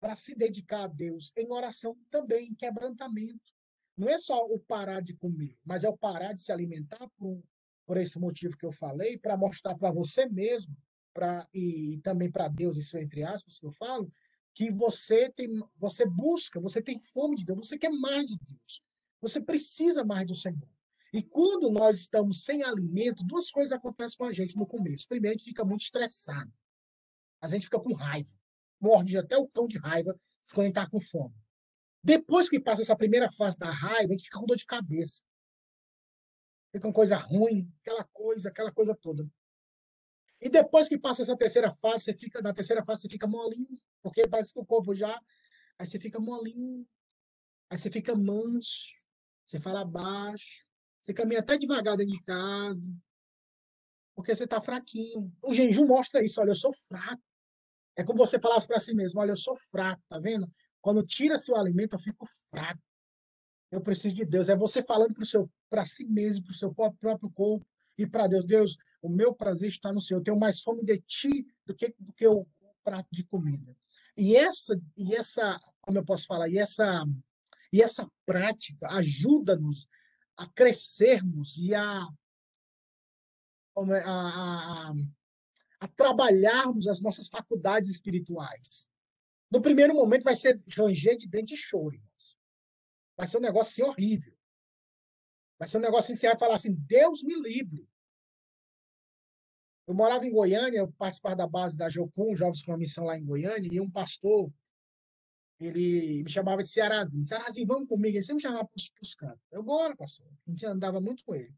[0.00, 3.52] para se dedicar a Deus em oração também, em quebrantamento.
[3.96, 7.42] Não é só o parar de comer, mas é o parar de se alimentar por,
[7.84, 10.74] por esse motivo que eu falei, para mostrar para você mesmo,
[11.12, 14.10] pra, e também para Deus, isso entre aspas que eu falo,
[14.58, 18.82] que você tem, você busca, você tem fome de Deus, você quer mais de Deus.
[19.20, 20.68] Você precisa mais do Senhor.
[21.12, 25.06] E quando nós estamos sem alimento, duas coisas acontecem com a gente no começo.
[25.08, 26.52] Primeiro, a gente fica muito estressado.
[27.40, 28.36] A gente fica com raiva
[28.80, 30.18] morde até o cão de raiva
[30.54, 31.34] quando ele está com fome.
[32.02, 35.22] Depois que passa essa primeira fase da raiva, a gente fica com dor de cabeça.
[36.72, 39.28] Fica com coisa ruim, aquela coisa, aquela coisa toda.
[40.40, 43.66] E depois que passa essa terceira fase, você fica na terceira fase você fica molinho,
[44.02, 45.20] porque parece que o corpo já
[45.78, 46.86] aí você fica molinho,
[47.70, 48.98] aí você fica manso,
[49.44, 50.66] você fala baixo,
[51.00, 52.92] você caminha até devagar dentro de casa,
[54.14, 55.32] porque você está fraquinho.
[55.42, 57.22] O jejum mostra isso, olha, eu sou fraco.
[57.96, 60.50] É como você falasse para si mesmo: olha, eu sou fraco, tá vendo?
[60.80, 62.80] Quando tira seu alimento, eu fico fraco.
[63.70, 64.48] Eu preciso de Deus.
[64.48, 65.14] É você falando
[65.70, 69.68] para si mesmo, para o seu próprio corpo e para Deus: Deus, o meu prazer
[69.68, 70.20] está no Senhor.
[70.20, 72.46] Eu tenho mais fome de ti do que, do que o
[72.82, 73.76] prato de comida.
[74.16, 77.04] E essa, e essa, como eu posso falar, e essa,
[77.72, 79.88] e essa prática ajuda-nos
[80.36, 82.06] a crescermos e a,
[83.76, 84.92] a, a,
[85.80, 88.88] a trabalharmos as nossas faculdades espirituais.
[89.50, 92.00] No primeiro momento vai ser ranger de dente e choro.
[93.16, 94.36] Vai ser um negócio assim horrível.
[95.58, 97.88] Vai ser um negócio assim que você vai falar assim, Deus me livre.
[99.88, 103.16] Eu morava em Goiânia, eu participava da base da Jocum, Jovens com a Missão lá
[103.16, 104.52] em Goiânia, e um pastor,
[105.58, 107.24] ele me chamava de Cearazinho.
[107.24, 108.14] Cearazinho, vamos comigo.
[108.14, 109.40] Ele sempre me chamava para os cantos.
[109.50, 110.26] Eu, bora, pastor.
[110.46, 111.54] A gente andava muito com ele.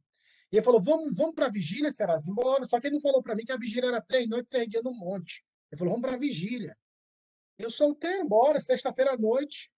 [0.52, 2.30] E ele falou: vamos, vamos para a vigília, Serasa?
[2.30, 2.64] Embora.
[2.66, 4.84] Só que ele não falou para mim que a vigília era três noites, três dias
[4.84, 5.44] no monte.
[5.72, 6.76] Ele falou: vamos para a vigília.
[7.58, 9.72] Eu soltei, embora, sexta-feira à noite.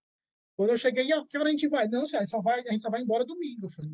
[0.57, 1.89] Quando eu cheguei, "E a que hora a gente vai?
[1.89, 3.67] Não, senhora, a gente só vai, a gente só vai embora domingo.
[3.67, 3.91] Eu falei,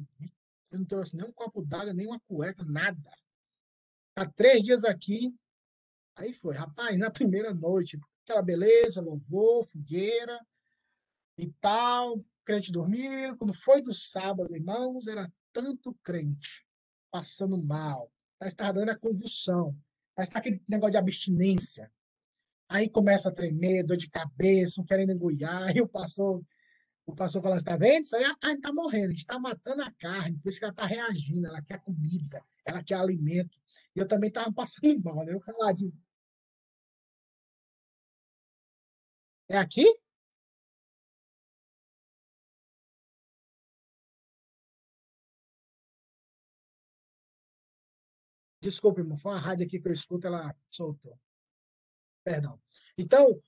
[0.73, 2.99] eu não trouxe nem um copo d'água, nem uma cueca, nada.
[4.19, 5.33] Há três dias aqui,
[6.17, 10.45] aí foi, rapaz, na primeira noite, aquela beleza, louvor, fogueira
[11.39, 13.37] e tal, crente dormindo.
[13.37, 16.67] Quando foi do sábado, irmãos, era tanto crente
[17.13, 18.11] passando mal,
[18.43, 19.73] estava dando a convulsão,
[20.17, 21.89] parece que tá aquele negócio de abstinência.
[22.69, 26.43] Aí começa a tremer, dor de cabeça, um querendo engoiar, aí o pastor,
[27.09, 28.03] o pastor fala assim, tá vendo?
[28.05, 30.65] Isso aí a carne está morrendo, a gente está matando a carne, por isso que
[30.67, 33.59] ela está reagindo, ela quer comida, ela quer alimento.
[33.97, 35.33] E eu também estava passando mal, né?
[35.33, 35.93] Eu caladinho.
[39.49, 39.85] É aqui?
[48.61, 51.19] Desculpe, irmão, foi uma rádio aqui que eu escuto, ela soltou.
[52.23, 52.61] Perdão.
[52.99, 53.43] Então,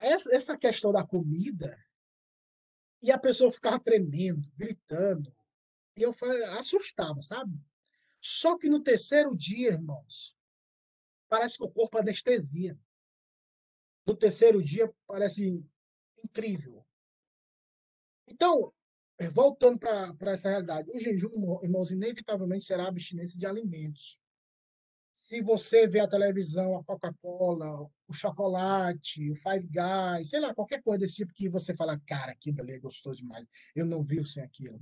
[0.00, 1.76] essa questão da comida,
[3.02, 5.34] e a pessoa ficava tremendo, gritando,
[5.96, 6.14] e eu
[6.58, 7.58] assustava, sabe?
[8.20, 10.36] Só que no terceiro dia, irmãos,
[11.28, 12.78] parece que o corpo anestesia.
[14.06, 15.64] No terceiro dia, parece
[16.22, 16.84] incrível.
[18.26, 18.72] Então,
[19.32, 24.20] voltando para essa realidade, o jejum, irmãos, inevitavelmente será abstinência de alimentos.
[25.16, 30.82] Se você vê a televisão, a Coca-Cola, o chocolate, o Five Guys, sei lá, qualquer
[30.82, 34.26] coisa desse tipo que você fala, cara, aquilo ali é gostoso demais, eu não vivo
[34.26, 34.78] sem aquilo.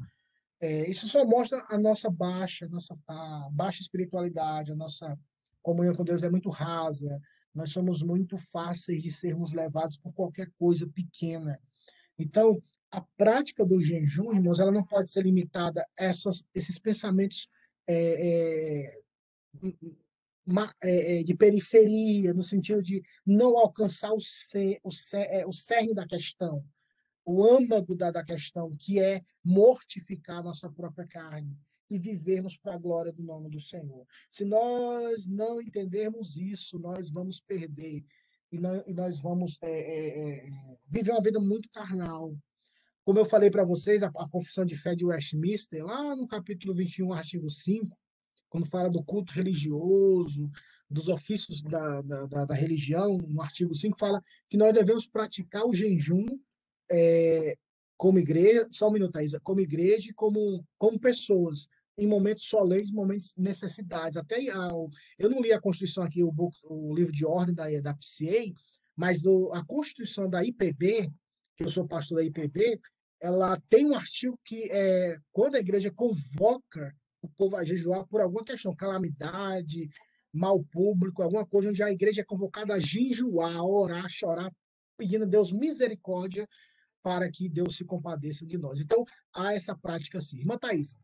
[0.61, 5.17] É, isso só mostra a nossa baixa, nossa a baixa espiritualidade, a nossa
[5.63, 7.21] comunhão com Deus é muito rasa,
[7.55, 11.61] nós somos muito fáceis de sermos levados por qualquer coisa pequena.
[12.19, 17.49] Então, a prática do jejum, irmãos, ela não pode ser limitada a essas, esses pensamentos
[17.87, 19.01] é, é,
[21.25, 26.07] de periferia, no sentido de não alcançar o, ser, o, ser, é, o cerne da
[26.07, 26.65] questão,
[27.25, 31.57] o âmago da, da questão, que é mortificar nossa própria carne
[31.91, 34.07] e vivermos para a glória do nome do Senhor.
[34.31, 38.05] Se nós não entendermos isso, nós vamos perder
[38.51, 40.51] e nós, e nós vamos é, é, é
[40.89, 42.37] viver uma vida muito carnal.
[43.05, 46.75] Como eu falei para vocês, a, a, confissão de fé de Westminster, lá no capítulo
[46.75, 47.97] 21, artigo 5,
[48.55, 50.49] quando fala do culto religioso,
[50.89, 55.75] dos ofícios da, da, da, religião, no artigo 5, fala que nós devemos praticar o
[55.75, 56.25] jejum
[56.89, 57.57] é,
[57.97, 61.67] como igreja, só um minuto, Isa, como igreja e como, como pessoas,
[61.99, 64.17] em momentos solenes, momentos de necessidades.
[64.17, 68.53] Até eu não li a Constituição aqui, o, o livro de ordem da, da PCA,
[68.95, 71.11] mas o, a Constituição da IPB,
[71.57, 72.81] que eu sou pastor da IPB,
[73.21, 78.21] ela tem um artigo que é quando a igreja convoca o povo a jejuar por
[78.21, 79.89] alguma questão, calamidade,
[80.33, 84.53] mal público, alguma coisa onde a igreja é convocada a jejuar, a orar, a chorar,
[84.97, 86.47] pedindo a Deus misericórdia
[87.03, 88.81] para que Deus se compadeça de nós.
[88.81, 90.39] Então, há essa prática assim.
[90.39, 90.97] Irmã Thaís.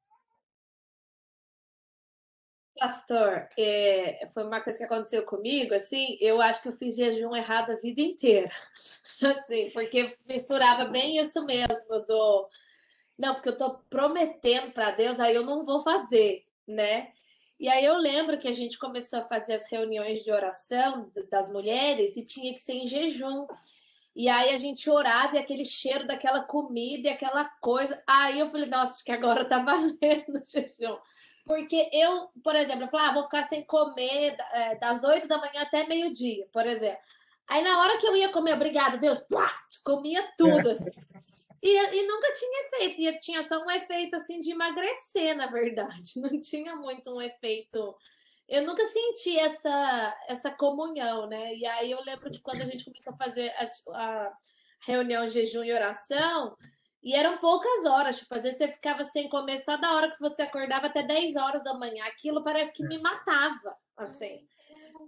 [2.78, 7.37] Pastor, é, foi uma coisa que aconteceu comigo, assim, eu acho que eu fiz jejum
[7.37, 8.50] errado a vida inteira,
[9.37, 12.48] assim, porque misturava bem isso mesmo do
[13.21, 17.12] não, porque eu estou prometendo para Deus, aí eu não vou fazer, né?
[17.58, 21.52] E aí eu lembro que a gente começou a fazer as reuniões de oração das
[21.52, 23.46] mulheres e tinha que ser em jejum.
[24.16, 28.02] E aí a gente orava e aquele cheiro daquela comida e aquela coisa.
[28.06, 30.96] Aí eu falei, nossa, acho que agora tá valendo o jejum.
[31.44, 35.37] Porque eu, por exemplo, eu falava, ah, vou ficar sem comer é, das oito da
[35.37, 37.00] manhã até meio-dia, por exemplo.
[37.46, 39.23] Aí na hora que eu ia comer, obrigada, Deus,
[39.85, 41.10] comia tudo assim.
[41.63, 46.15] E, e nunca tinha efeito, e tinha só um efeito assim de emagrecer, na verdade.
[46.21, 47.94] Não tinha muito um efeito.
[48.48, 51.54] Eu nunca senti essa, essa comunhão, né?
[51.54, 54.33] E aí eu lembro que quando a gente começou a fazer a, a
[54.87, 56.56] reunião jejum e oração,
[57.02, 60.21] e eram poucas horas, tipo, às vezes você ficava sem comer só da hora que
[60.21, 62.04] você acordava até 10 horas da manhã.
[62.04, 64.46] Aquilo parece que me matava, assim.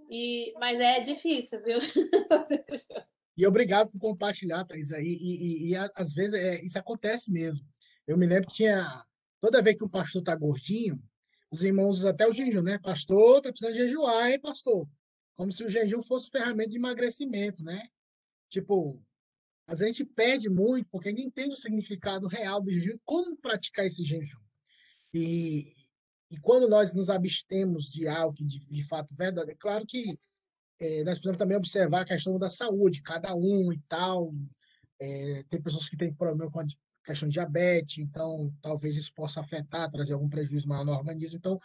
[0.09, 1.79] E, mas é difícil, viu?
[3.35, 4.91] E obrigado por compartilhar, Thaís.
[4.91, 7.65] E, e, e, e às vezes é, isso acontece mesmo.
[8.07, 9.03] Eu me lembro que tinha.
[9.39, 11.01] Toda vez que um pastor está gordinho,
[11.51, 12.79] os irmãos usam até o jejum, né?
[12.79, 14.87] Pastor, tá precisando jejuar, hein, pastor?
[15.35, 17.89] Como se o jejum fosse ferramenta de emagrecimento, né?
[18.49, 19.03] Tipo,
[19.67, 24.03] a gente pede muito porque ninguém entende o significado real do jejum, como praticar esse
[24.03, 24.39] jejum.
[25.13, 25.73] E,
[26.31, 30.17] e quando nós nos abstemos de algo de, de fato verdade, é claro que
[30.83, 34.33] é, nós precisamos também observar a questão da saúde, cada um e tal.
[34.99, 36.65] É, tem pessoas que têm problema com a
[37.05, 41.37] questão de diabetes, então talvez isso possa afetar, trazer algum prejuízo maior no organismo.
[41.37, 41.57] Então,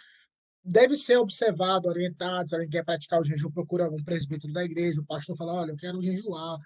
[0.64, 2.48] deve ser observado, orientado.
[2.48, 5.00] Se alguém quer praticar o jejum, procura algum presbítero da igreja.
[5.00, 6.56] O pastor fala: olha, eu quero jejuar.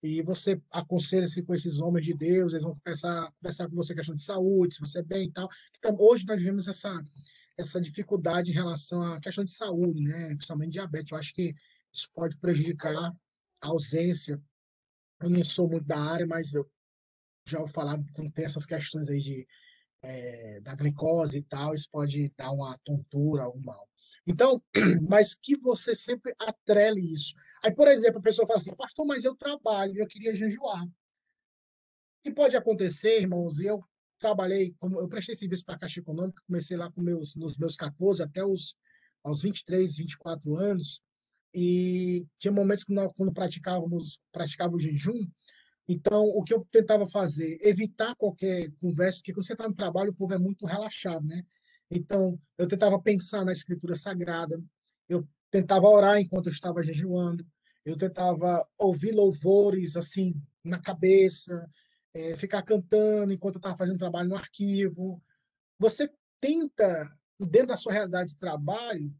[0.00, 4.14] e você aconselha-se com esses homens de Deus, eles vão a conversar com você questão
[4.14, 5.48] de saúde, se você é bem e tal.
[5.78, 7.02] Então, hoje nós vivemos essa,
[7.58, 10.28] essa dificuldade em relação à questão de saúde, né?
[10.28, 11.10] principalmente diabetes.
[11.10, 11.52] Eu acho que
[11.96, 14.40] isso pode prejudicar a ausência.
[15.20, 16.70] Eu não sou muito da área, mas eu
[17.46, 19.46] já vou falar quando tem essas questões aí de
[20.02, 23.88] é, da glicose e tal, isso pode dar uma tontura, algum mal.
[24.26, 24.60] Então,
[25.08, 27.34] mas que você sempre atrele isso.
[27.62, 30.84] Aí, por exemplo, a pessoa fala assim, pastor, mas eu trabalho, eu queria jejuar.
[30.84, 30.90] O
[32.22, 33.82] que pode acontecer, irmãos, eu
[34.18, 37.76] trabalhei, como eu prestei serviço para a Caixa Econômica, comecei lá com meus, nos meus
[37.76, 38.76] 14 até os
[39.24, 41.02] aos 23, 24 anos,
[41.58, 45.26] e tinha momentos que nós, quando praticávamos, praticávamos o jejum,
[45.88, 47.58] então, o que eu tentava fazer?
[47.62, 51.42] Evitar qualquer conversa, porque quando você está no trabalho, o povo é muito relaxado, né?
[51.90, 54.62] Então, eu tentava pensar na escritura sagrada,
[55.08, 57.46] eu tentava orar enquanto eu estava jejuando,
[57.86, 61.66] eu tentava ouvir louvores, assim, na cabeça,
[62.12, 65.22] é, ficar cantando enquanto eu estava fazendo trabalho no arquivo.
[65.78, 69.10] Você tenta, dentro da sua realidade de trabalho,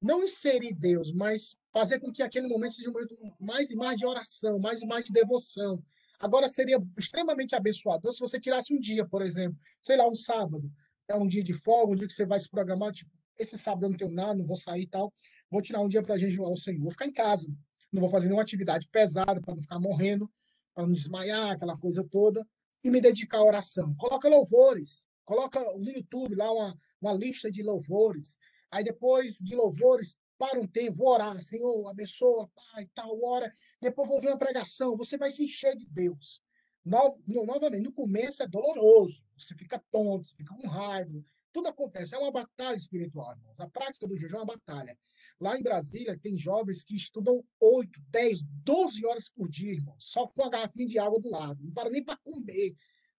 [0.00, 3.96] não inserir Deus, mas fazer com que aquele momento seja um momento mais e mais
[3.96, 5.82] de oração, mais e mais de devoção,
[6.20, 10.68] Agora, seria extremamente abençoador se você tirasse um dia, por exemplo, sei lá, um sábado,
[11.06, 13.86] é um dia de folga, um dia que você vai se programar, tipo, esse sábado
[13.86, 15.12] eu não tenho nada, não vou sair e tal,
[15.48, 17.46] vou tirar um dia para jejuar o Senhor, vou ficar em casa,
[17.92, 20.28] não vou fazer nenhuma atividade pesada para não ficar morrendo,
[20.74, 22.44] para não desmaiar, aquela coisa toda,
[22.82, 23.94] e me dedicar à oração.
[23.94, 28.38] Coloca louvores, coloca no YouTube lá uma, uma lista de louvores,
[28.70, 33.52] aí depois de louvores, para um tempo, vou orar, Senhor, abençoa, Pai, tal, hora.
[33.80, 36.40] Depois vou ouvir uma pregação, você vai se encher de Deus.
[36.84, 41.68] No, no, novamente, no começo é doloroso, você fica tonto, você fica com raiva, tudo
[41.68, 43.58] acontece, é uma batalha espiritual, irmãos.
[43.58, 44.96] A prática do jejum é uma batalha.
[45.40, 50.26] Lá em Brasília, tem jovens que estudam 8, 10, 12 horas por dia, irmão, só
[50.26, 51.62] com uma garrafinha de água do lado.
[51.62, 52.74] Não para nem para comer,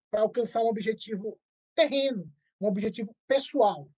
[0.10, 1.40] para alcançar um objetivo
[1.76, 2.32] terreno,
[2.62, 3.90] um objetivo pessoal.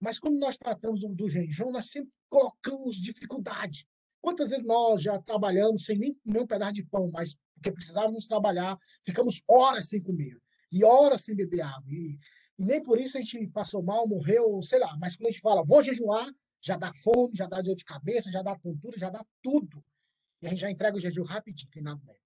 [0.00, 3.86] Mas quando nós tratamos do, jejum, nós sempre colocamos dificuldade.
[4.20, 8.26] Quantas vezes nós já trabalhamos sem nem comer um pedaço de pão, mas porque precisávamos
[8.26, 10.36] trabalhar, ficamos horas sem comer
[10.70, 11.90] e horas sem beber água.
[11.90, 12.18] E,
[12.58, 14.96] e nem por isso a gente passou mal, morreu, sei lá.
[14.98, 16.28] Mas quando a gente fala, vou jejuar,
[16.60, 19.84] já dá fome, já dá dor de cabeça, já dá tontura, já dá tudo.
[20.40, 22.22] E a gente já entrega o jejum rapidinho, tem nada dentro.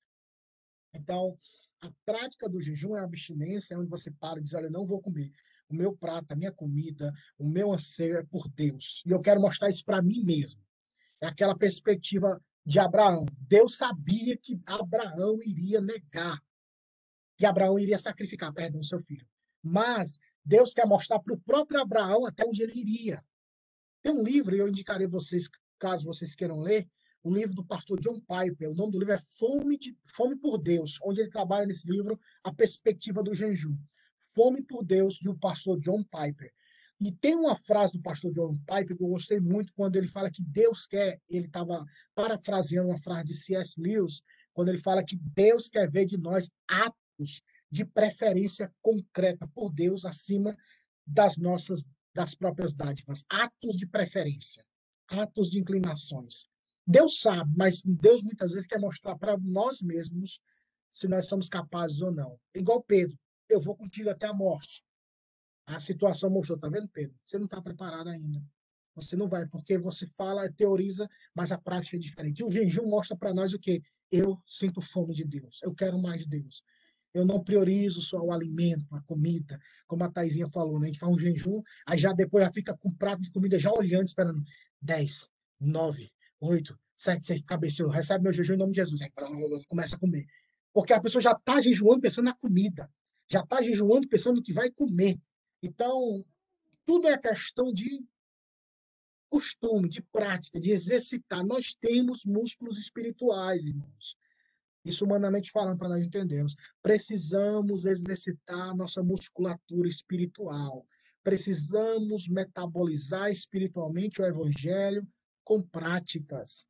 [0.94, 1.38] Então,
[1.80, 4.70] a prática do jejum é a abstinência, é onde você para e diz, olha, eu
[4.70, 5.32] não vou comer
[5.72, 9.02] o meu prato, a minha comida, o meu anseio é por Deus.
[9.06, 10.60] E eu quero mostrar isso para mim mesmo.
[11.20, 13.24] É aquela perspectiva de Abraão.
[13.38, 16.40] Deus sabia que Abraão iria negar,
[17.36, 19.26] que Abraão iria sacrificar, perdão, seu filho.
[19.62, 23.24] Mas Deus quer mostrar para o próprio Abraão até onde ele iria.
[24.02, 25.48] Tem um livro, eu indicarei vocês,
[25.78, 26.88] caso vocês queiram ler,
[27.22, 28.70] o livro do pastor John Piper.
[28.70, 32.18] O nome do livro é Fome, de, Fome por Deus, onde ele trabalha nesse livro
[32.42, 33.76] a perspectiva do jejum.
[34.34, 36.52] Fome por Deus, do pastor John Piper.
[37.00, 40.30] E tem uma frase do pastor John Piper que eu gostei muito quando ele fala
[40.30, 43.80] que Deus quer, ele estava parafraseando uma frase de C.S.
[43.80, 44.22] Lewis,
[44.52, 50.04] quando ele fala que Deus quer ver de nós atos de preferência concreta por Deus
[50.04, 50.56] acima
[51.06, 54.64] das nossas das próprias dádivas, atos de preferência,
[55.08, 56.46] atos de inclinações.
[56.86, 60.40] Deus sabe, mas Deus muitas vezes quer mostrar para nós mesmos
[60.90, 62.38] se nós somos capazes ou não.
[62.54, 63.16] Igual Pedro
[63.52, 64.84] eu vou contigo até a morte.
[65.66, 67.14] A situação mostrou, tá vendo, Pedro?
[67.24, 68.42] Você não está preparado ainda.
[68.94, 72.40] Você não vai, porque você fala, teoriza, mas a prática é diferente.
[72.40, 73.82] E o jejum mostra para nós o quê?
[74.10, 75.60] Eu sinto fome de Deus.
[75.62, 76.62] Eu quero mais Deus.
[77.14, 80.86] Eu não priorizo só o alimento, a comida, como a Taizinha falou, né?
[80.86, 83.58] A gente faz um jejum, aí já depois já fica com um prato de comida
[83.58, 84.42] já olhando, esperando.
[84.80, 85.28] 10,
[85.60, 87.90] 9, 8, 7, 6, cabeceou.
[87.90, 89.00] Recebe meu jejum em nome de Jesus.
[89.02, 89.10] Aí
[89.68, 90.26] começa a comer.
[90.72, 92.90] Porque a pessoa já está jejuando pensando na comida
[93.32, 95.18] já está jejuando pensando que vai comer.
[95.62, 96.24] Então,
[96.84, 98.04] tudo é questão de
[99.30, 101.42] costume, de prática, de exercitar.
[101.42, 104.18] Nós temos músculos espirituais, irmãos.
[104.84, 106.54] Isso humanamente falando para nós entendermos.
[106.82, 110.86] Precisamos exercitar nossa musculatura espiritual.
[111.22, 115.06] Precisamos metabolizar espiritualmente o evangelho
[115.44, 116.66] com práticas,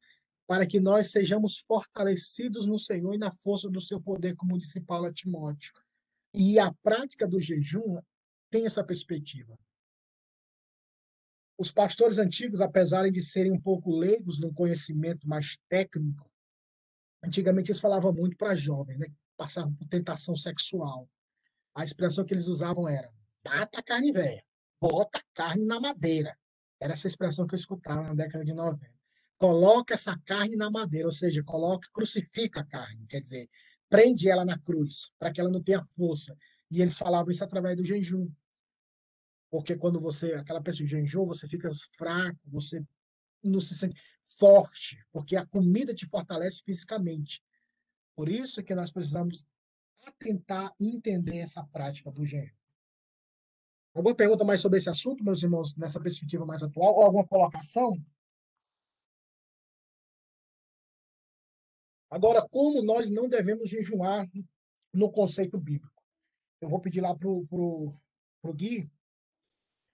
[0.47, 4.81] para que nós sejamos fortalecidos no Senhor e na força do seu poder, como disse
[4.81, 5.73] Paulo a Timóteo.
[6.35, 8.01] E a prática do jejum
[8.51, 9.59] tem essa perspectiva.
[11.59, 16.31] Os pastores antigos, apesar de serem um pouco leigos no conhecimento mais técnico,
[17.23, 19.07] antigamente eles falavam muito para jovens, né?
[19.37, 21.09] passavam por tentação sexual.
[21.75, 23.13] A expressão que eles usavam era:
[23.45, 24.45] bata a carne velha,
[24.81, 26.37] bota a carne na madeira.
[26.81, 28.91] Era essa expressão que eu escutava na década de 90.
[29.39, 33.49] coloca essa carne na madeira, ou seja, coloca, crucifica a carne, quer dizer,
[33.93, 36.35] prende ela na cruz, para que ela não tenha força.
[36.71, 38.27] E eles falavam isso através do jejum.
[39.51, 41.69] Porque quando você, aquela pessoa jejum, você fica
[41.99, 42.83] fraco, você
[43.45, 44.01] não se sente
[44.39, 47.45] forte, porque a comida te fortalece fisicamente.
[48.17, 49.45] Por isso que nós precisamos
[50.07, 52.57] atentar e entender essa prática do jejum.
[53.95, 56.95] Alguma pergunta mais sobre esse assunto, meus irmãos, nessa perspectiva mais atual?
[56.95, 58.03] Ou alguma colocação?
[62.13, 64.29] Agora, como nós não devemos jejuar
[64.93, 66.05] no conceito bíblico?
[66.61, 67.99] Eu vou pedir lá para o
[68.55, 68.87] Gui,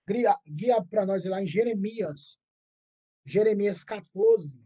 [0.05, 2.37] guia, guia para nós lá em Jeremias,
[3.25, 4.61] Jeremias 14.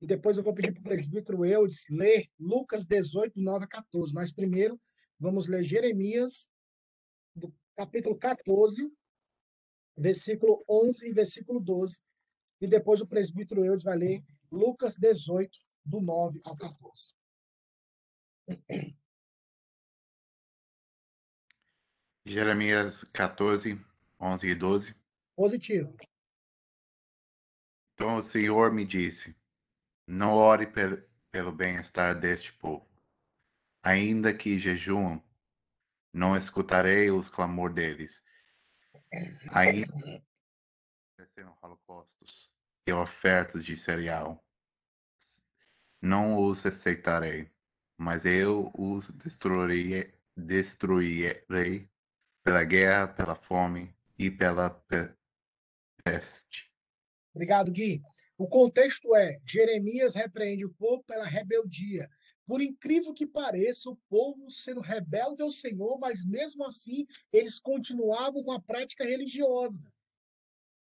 [0.00, 4.14] E depois eu vou pedir para o presbítero Eudes ler Lucas 18, 9 a 14.
[4.14, 4.80] Mas primeiro,
[5.18, 6.48] vamos ler Jeremias
[7.36, 8.90] do capítulo 14,
[9.98, 12.00] versículo 11 e versículo 12.
[12.58, 17.14] E depois o presbítero Eudes vai ler Lucas 18, do 9 ao 14.
[22.26, 23.82] Jeremias 14,
[24.20, 24.94] 11 e 12.
[25.34, 25.96] Positivo.
[27.94, 29.34] Então o Senhor me disse:
[30.06, 32.86] Não ore pelo bem-estar deste povo.
[33.82, 35.24] Ainda que jejuam,
[36.12, 38.22] não escutarei os clamor deles.
[39.50, 39.94] Ainda
[41.14, 42.51] ofereceram holocaustos
[42.86, 44.42] e ofertas de cereal.
[46.00, 47.50] Não os aceitarei,
[47.96, 51.88] mas eu os destruirei, destruirei
[52.42, 54.70] pela guerra, pela fome e pela
[56.04, 56.72] peste.
[57.34, 58.02] Obrigado, Gui.
[58.36, 62.08] O contexto é: Jeremias repreende o povo pela rebeldia
[62.46, 68.42] por incrível que pareça, o povo sendo rebelde ao Senhor, mas mesmo assim eles continuavam
[68.42, 69.91] com a prática religiosa.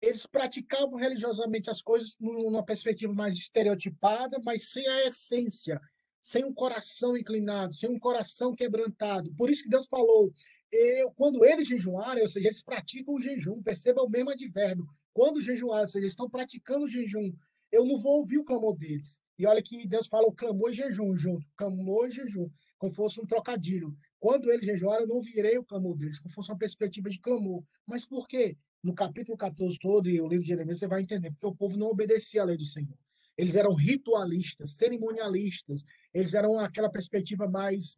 [0.04, 5.80] Eles praticavam religiosamente as coisas numa perspectiva mais estereotipada, mas sem a essência,
[6.20, 9.34] sem um coração inclinado, sem um coração quebrantado.
[9.34, 10.30] Por isso que Deus falou:
[10.70, 14.84] eu, quando eles jejuarem, ou seja, eles praticam o jejum, perceba o mesmo advérbio.
[15.14, 17.32] Quando jejuarem, ou seja, eles estão praticando o jejum,
[17.72, 19.22] eu não vou ouvir o clamor deles.
[19.38, 23.22] E olha que Deus fala o clamor e jejum junto, clamor e jejum, como fosse
[23.22, 23.96] um trocadilho.
[24.20, 27.64] Quando eles jejuaram, eu não virei o clamor deles, como fosse uma perspectiva de clamor.
[27.86, 28.58] Mas por quê?
[28.84, 31.78] No capítulo 14 todo e o livro de Jeremias, você vai entender, porque o povo
[31.78, 32.98] não obedecia à lei do Senhor.
[33.34, 35.82] Eles eram ritualistas, cerimonialistas,
[36.12, 37.96] eles eram aquela perspectiva mais,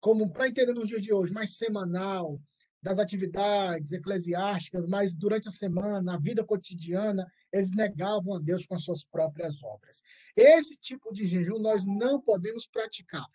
[0.00, 2.40] como para entender nos dias de hoje, mais semanal,
[2.82, 8.74] das atividades eclesiásticas, mas durante a semana, na vida cotidiana, eles negavam a Deus com
[8.74, 10.02] as suas próprias obras.
[10.34, 13.26] Esse tipo de jejum nós não podemos praticar.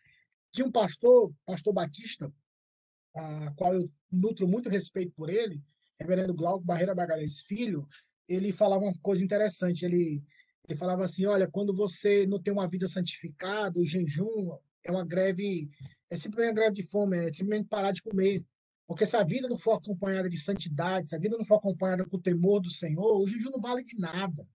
[0.52, 2.34] Tinha um pastor, pastor Batista,
[3.14, 5.62] a qual eu nutro muito respeito por ele,
[6.02, 7.88] reverendo Glauco Barreira Magalhães Filho,
[8.28, 10.24] ele falava uma coisa interessante, ele,
[10.68, 15.06] ele falava assim, olha, quando você não tem uma vida santificada, o jejum é uma
[15.06, 15.70] greve,
[16.10, 18.44] é simplesmente uma greve de fome, é simplesmente parar de comer.
[18.88, 22.06] Porque se a vida não for acompanhada de santidade, se a vida não for acompanhada
[22.06, 24.46] com o temor do Senhor, o jejum não vale de nada.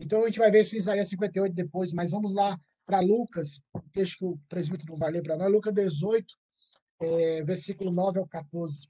[0.00, 3.60] Então a gente vai ver isso em Isaías 58 depois, mas vamos lá para Lucas,
[3.74, 6.26] o texto que o presbítero vai ler para nós, Lucas 18,
[7.00, 8.88] é, versículo 9 ao 14.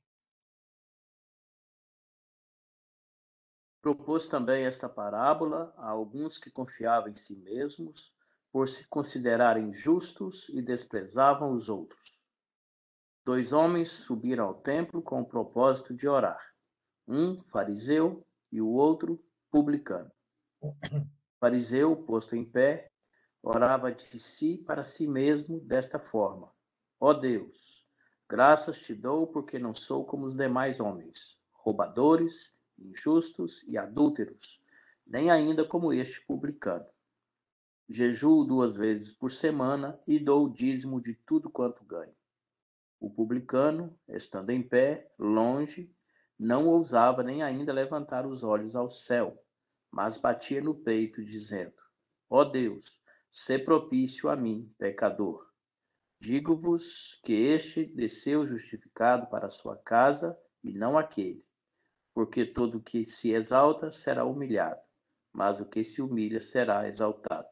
[3.88, 8.12] Propôs também esta parábola a alguns que confiavam em si mesmos,
[8.52, 12.20] por se considerarem justos e desprezavam os outros.
[13.24, 16.38] Dois homens subiram ao templo com o propósito de orar.
[17.06, 20.12] Um fariseu e o outro publicano.
[20.60, 20.74] O
[21.40, 22.90] fariseu, posto em pé,
[23.42, 26.52] orava de si para si mesmo desta forma:
[27.00, 27.86] Ó Deus,
[28.28, 34.62] graças te dou porque não sou como os demais homens, roubadores, injustos e adúlteros,
[35.06, 36.86] nem ainda como este publicano.
[37.88, 42.14] Jejuo duas vezes por semana e dou o dízimo de tudo quanto ganho.
[43.00, 45.90] O publicano, estando em pé, longe,
[46.38, 49.42] não ousava nem ainda levantar os olhos ao céu,
[49.90, 51.74] mas batia no peito, dizendo:
[52.28, 53.00] Ó Deus,
[53.32, 55.48] sê propício a mim, pecador.
[56.20, 61.47] Digo-vos que este desceu justificado para a sua casa e não aquele.
[62.18, 64.80] Porque todo que se exalta será humilhado,
[65.32, 67.46] mas o que se humilha será exaltado.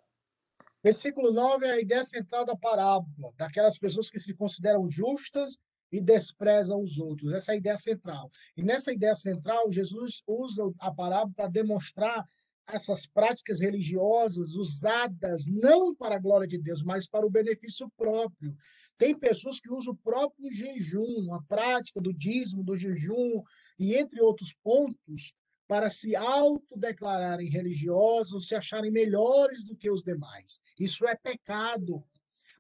[0.82, 5.56] Versículo 9 é a ideia central da parábola, daquelas pessoas que se consideram justas
[5.92, 7.32] e desprezam os outros.
[7.32, 8.28] Essa é a ideia central.
[8.56, 12.24] E nessa ideia central, Jesus usa a parábola para demonstrar
[12.66, 18.52] essas práticas religiosas usadas não para a glória de Deus, mas para o benefício próprio.
[18.98, 23.44] Tem pessoas que usam o próprio jejum, a prática do dízimo, do jejum,
[23.78, 25.34] e entre outros pontos,
[25.68, 30.60] para se autodeclararem religiosos, se acharem melhores do que os demais.
[30.78, 32.04] Isso é pecado.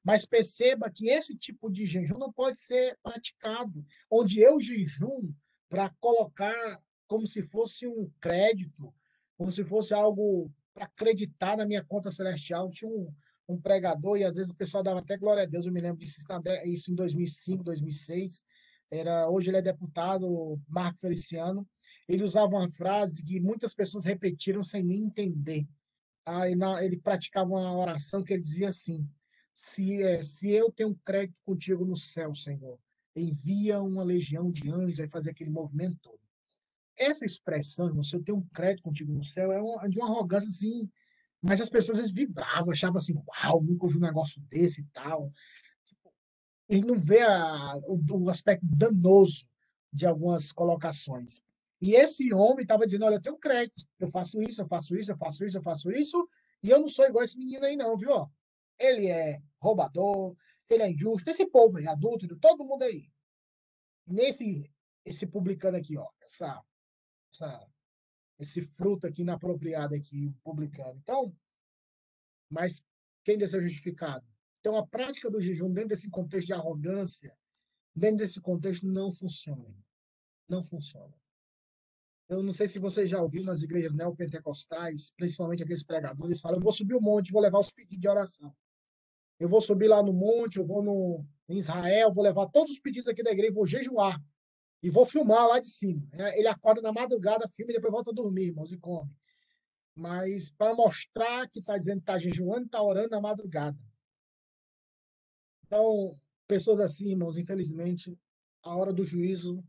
[0.02, 5.32] Mas perceba que esse tipo de jejum não pode ser praticado, onde eu jejum
[5.68, 8.92] para colocar como se fosse um crédito,
[9.36, 12.70] como se fosse algo para acreditar na minha conta celestial.
[12.70, 13.12] Tinha um,
[13.48, 15.98] um pregador, e às vezes o pessoal dava até glória a Deus, eu me lembro
[15.98, 16.20] disso,
[16.64, 18.44] isso em 2005, 2006.
[18.90, 21.66] Era, hoje ele é deputado, Marco Feliciano.
[22.08, 25.66] Ele usava uma frase que muitas pessoas repetiram sem nem entender.
[26.24, 29.08] Aí na, ele praticava uma oração que ele dizia assim:
[29.52, 32.78] se, é, se eu tenho crédito contigo no céu, Senhor,
[33.14, 36.20] envia uma legião de anjos, vai fazer aquele movimento todo.
[36.96, 40.48] Essa expressão, se eu tenho um crédito contigo no céu, é uma, de uma arrogância
[40.48, 40.88] assim,
[41.42, 44.84] mas as pessoas às vezes vibravam, achavam assim, uau, nunca ouvi um negócio desse e
[44.92, 45.32] tal.
[46.68, 49.46] Ele não vê a, o, o aspecto danoso
[49.92, 51.40] de algumas colocações.
[51.80, 55.12] E esse homem estava dizendo: Olha, eu tenho crédito, eu faço isso, eu faço isso,
[55.12, 56.28] eu faço isso, eu faço isso,
[56.62, 58.28] e eu não sou igual esse menino aí, não, viu?
[58.78, 60.34] Ele é roubador,
[60.68, 61.30] ele é injusto.
[61.30, 63.10] Esse povo aí, adulto, todo mundo aí.
[64.06, 64.70] Nesse
[65.06, 66.60] esse publicano aqui, ó, essa,
[67.32, 67.66] essa,
[68.40, 70.98] esse fruto aqui inapropriado aqui, publicano.
[71.00, 71.34] Então,
[72.50, 72.84] mas
[73.24, 74.26] quem deve ser justificado?
[74.66, 77.32] Então, a prática do jejum dentro desse contexto de arrogância,
[77.94, 79.72] dentro desse contexto, não funciona.
[80.48, 81.14] Não funciona.
[82.28, 86.62] Eu não sei se você já ouviu nas igrejas neopentecostais, principalmente aqueles pregadores, falam: eu
[86.64, 88.52] vou subir o monte, vou levar os pedidos de oração.
[89.38, 92.80] Eu vou subir lá no monte, eu vou no, em Israel, vou levar todos os
[92.80, 94.20] pedidos aqui da igreja, vou jejuar.
[94.82, 96.02] E vou filmar lá de cima.
[96.10, 99.14] É, ele acorda na madrugada, filma e depois volta a dormir, irmãos, e come.
[99.94, 103.78] Mas para mostrar que está dizendo que está jejuando, está orando na madrugada.
[105.66, 106.12] Então,
[106.46, 108.16] pessoas assim, irmãos, infelizmente,
[108.62, 109.64] a hora do juízo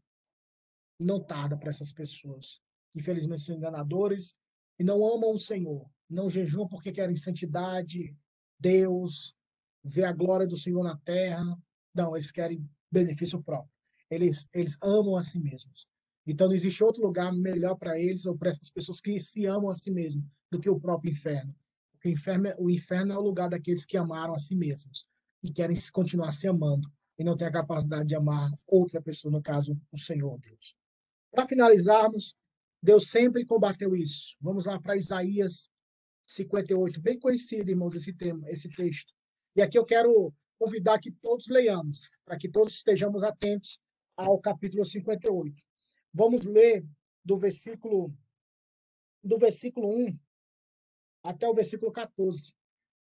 [0.99, 2.61] não tarda para essas pessoas.
[2.95, 4.33] Infelizmente, são enganadores
[4.79, 5.89] e não amam o Senhor.
[6.09, 8.15] Não jejuam porque querem santidade,
[8.59, 9.35] Deus,
[9.83, 11.57] ver a glória do Senhor na terra.
[11.93, 13.71] Não, eles querem benefício próprio.
[14.09, 15.87] Eles, eles amam a si mesmos.
[16.25, 19.69] Então, não existe outro lugar melhor para eles ou para essas pessoas que se amam
[19.69, 21.55] a si mesmos do que o próprio inferno.
[22.05, 25.07] O inferno, é, o inferno é o lugar daqueles que amaram a si mesmos
[25.47, 29.41] e querem continuar se amando e não têm a capacidade de amar outra pessoa, no
[29.41, 30.75] caso, o Senhor Deus.
[31.31, 32.35] Para finalizarmos,
[32.81, 34.35] Deus sempre combateu isso.
[34.39, 35.69] Vamos lá para Isaías
[36.25, 39.13] 58, bem conhecido, irmãos, esse tema, esse texto.
[39.55, 43.79] E aqui eu quero convidar que todos leiamos, para que todos estejamos atentos
[44.15, 45.55] ao capítulo 58.
[46.13, 46.85] Vamos ler
[47.23, 48.13] do versículo
[49.23, 50.19] do versículo 1
[51.23, 52.53] até o versículo 14.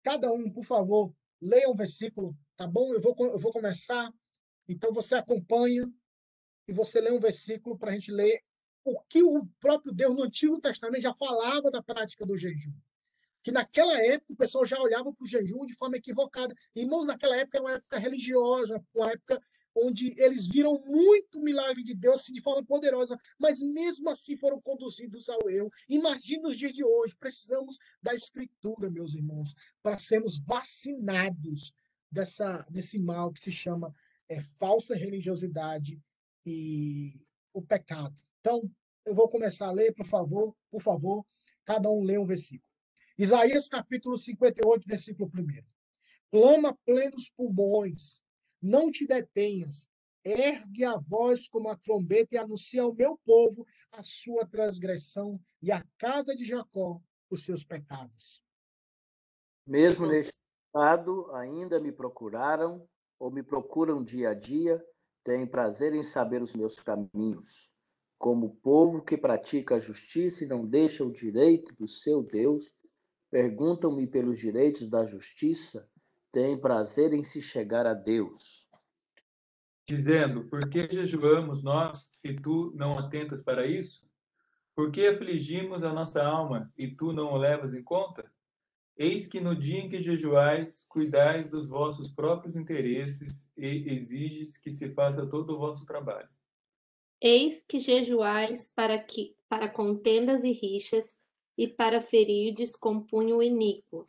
[0.03, 2.93] Cada um, por favor, leia um versículo, tá bom?
[2.93, 4.11] Eu vou, eu vou começar.
[4.67, 5.89] Então você acompanha
[6.67, 8.41] e você lê um versículo para a gente ler
[8.83, 12.73] o que o próprio Deus no Antigo Testamento já falava da prática do jejum
[13.47, 16.53] que naquela época o pessoal já olhava para o jejum de forma equivocada.
[16.75, 19.41] Irmãos, naquela época era uma época religiosa, uma época
[19.83, 24.59] onde eles viram muito milagre de Deus assim, de forma poderosa, mas mesmo assim foram
[24.61, 25.71] conduzidos ao erro.
[25.87, 31.73] Imagina os dias de hoje, precisamos da escritura, meus irmãos, para sermos vacinados
[32.11, 33.93] dessa, desse mal que se chama
[34.29, 36.01] é, falsa religiosidade
[36.45, 38.15] e o pecado.
[38.39, 38.69] Então,
[39.05, 41.25] eu vou começar a ler, por favor, por favor,
[41.65, 42.71] cada um lê um versículo.
[43.17, 45.63] Isaías capítulo 58, versículo 1.
[46.29, 48.21] Clama plenos pulmões,
[48.61, 49.87] não te detenhas,
[50.23, 55.71] ergue a voz como a trombeta e anuncia ao meu povo a sua transgressão e
[55.71, 58.43] à casa de Jacó os seus pecados.
[59.65, 62.87] Mesmo neste estado, ainda me procuraram
[63.19, 64.83] ou me procuram dia a dia,
[65.23, 67.71] têm prazer em saber os meus caminhos.
[68.17, 72.71] Como povo que pratica a justiça e não deixa o direito do seu Deus,
[73.29, 75.87] perguntam-me pelos direitos da justiça,
[76.37, 78.69] têm prazer em se chegar a Deus.
[79.87, 84.07] Dizendo: Por que jejuamos nós e tu não atentas para isso?
[84.75, 88.31] Por que afligimos a nossa alma e tu não o levas em conta?
[88.95, 94.69] Eis que no dia em que jejuais, cuidais dos vossos próprios interesses e exiges que
[94.69, 96.29] se faça todo o vosso trabalho.
[97.19, 101.19] Eis que jejuais para que para contendas e rixas,
[101.57, 104.05] e para ferir descompunha o iníquo.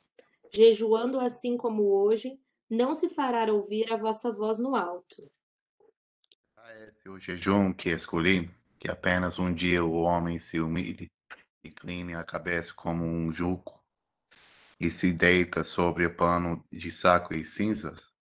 [0.53, 5.31] Jejuando assim como hoje, não se fará ouvir a vossa voz no alto.
[6.87, 11.11] Esse é o jejum que escolhi, que apenas um dia o homem se humilhe,
[11.65, 13.83] incline a cabeça como um juco
[14.79, 18.13] e se deita sobre o pano de saco e cinzas.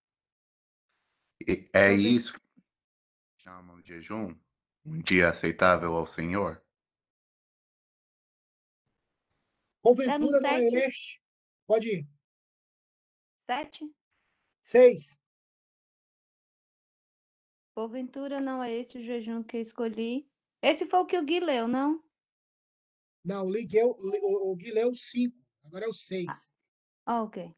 [1.40, 4.34] E é isso que chamam de jejum,
[4.84, 6.60] um dia aceitável ao Senhor.
[9.82, 11.22] Porventura não é este.
[11.66, 12.17] Pode ir.
[13.48, 13.90] Sete.
[14.62, 15.18] Seis.
[17.74, 20.28] Porventura não é este o jejum que escolhi.
[20.60, 21.98] Esse foi o que o Gui leu, não?
[23.24, 25.34] Não, o o Gui leu cinco.
[25.64, 26.54] Agora é o seis.
[27.06, 27.50] Ah, ok.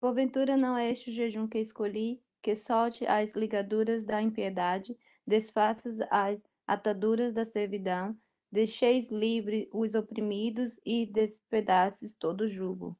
[0.00, 6.00] Porventura não é este o jejum que escolhi, que solte as ligaduras da impiedade, desfaças
[6.10, 8.18] as ataduras da servidão,
[8.50, 12.98] deixeis livre os oprimidos e despedaces todo jugo.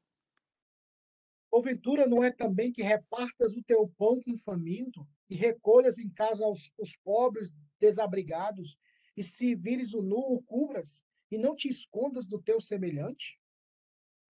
[1.52, 6.08] Porventura não é também que repartas o teu pão com o faminto e recolhas em
[6.08, 8.78] casa os, os pobres desabrigados
[9.14, 13.38] e se vires o nu, o cubras e não te escondas do teu semelhante?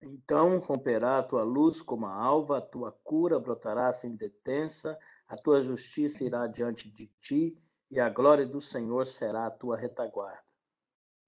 [0.02, 4.98] Então romperá a tua luz como a alva, a tua cura brotará sem detença,
[5.28, 7.56] a tua justiça irá diante de ti,
[7.88, 10.42] e a glória do Senhor será a tua retaguarda.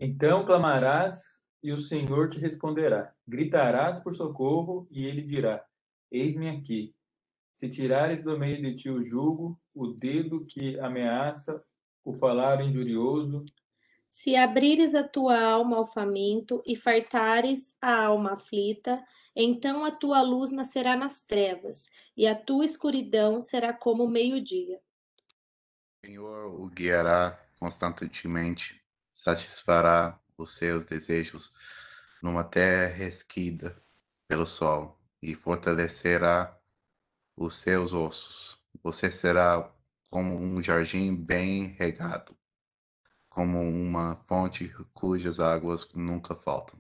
[0.01, 3.15] Então clamarás e o Senhor te responderá.
[3.25, 5.65] Gritarás por socorro e ele dirá:
[6.15, 6.95] Eis-me aqui.
[7.51, 11.61] Se tirares do meio de ti o jugo, o dedo que ameaça,
[12.05, 13.45] o falar injurioso,
[14.09, 19.05] Se abrires a tua alma ao faminto e fartares a alma aflita,
[19.35, 24.81] então a tua luz nascerá nas trevas, e a tua escuridão será como o meio-dia.
[26.05, 28.81] O Senhor o guiará constantemente,
[29.17, 31.51] satisfará os seus desejos
[32.23, 33.77] numa terra resquida
[34.29, 36.55] pelo sol e fortalecerá
[37.35, 38.59] os seus ossos.
[38.83, 39.73] Você será
[40.11, 42.37] como um jardim bem regado,
[43.31, 46.79] como uma fonte cujas águas nunca faltam.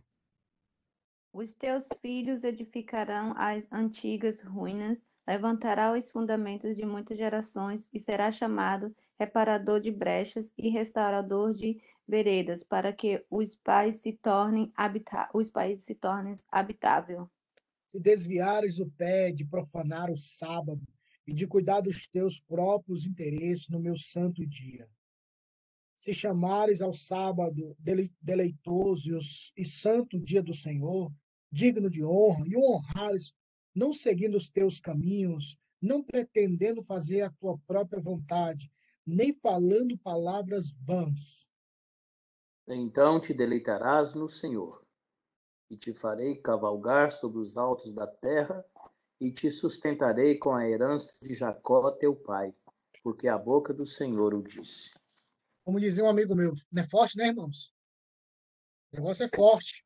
[1.33, 8.31] Os teus filhos edificarão as antigas ruínas, levantará os fundamentos de muitas gerações e será
[8.31, 15.31] chamado reparador de brechas e restaurador de veredas, para que os pais se tornem habita
[15.33, 17.29] os países se tornem habitável.
[17.95, 20.83] Se desviares o pé de profanar o sábado
[21.25, 24.89] e de cuidar dos teus próprios interesses no meu santo dia.
[25.95, 31.13] Se chamares ao sábado dele- deleitoso e, os- e santo dia do Senhor,
[31.53, 33.33] digno de honra, e o honrares,
[33.73, 38.73] não seguindo os teus caminhos, não pretendendo fazer a tua própria vontade,
[39.07, 41.49] nem falando palavras vãs.
[42.67, 44.84] Então te deleitarás no Senhor,
[45.71, 48.65] e te farei cavalgar sobre os altos da terra,
[49.21, 52.55] e te sustentarei com a herança de Jacó teu pai,
[53.03, 54.91] porque a boca do Senhor o disse.
[55.65, 57.73] Como dizia um amigo meu, não é forte, né, irmãos?
[58.93, 59.85] O negócio é forte.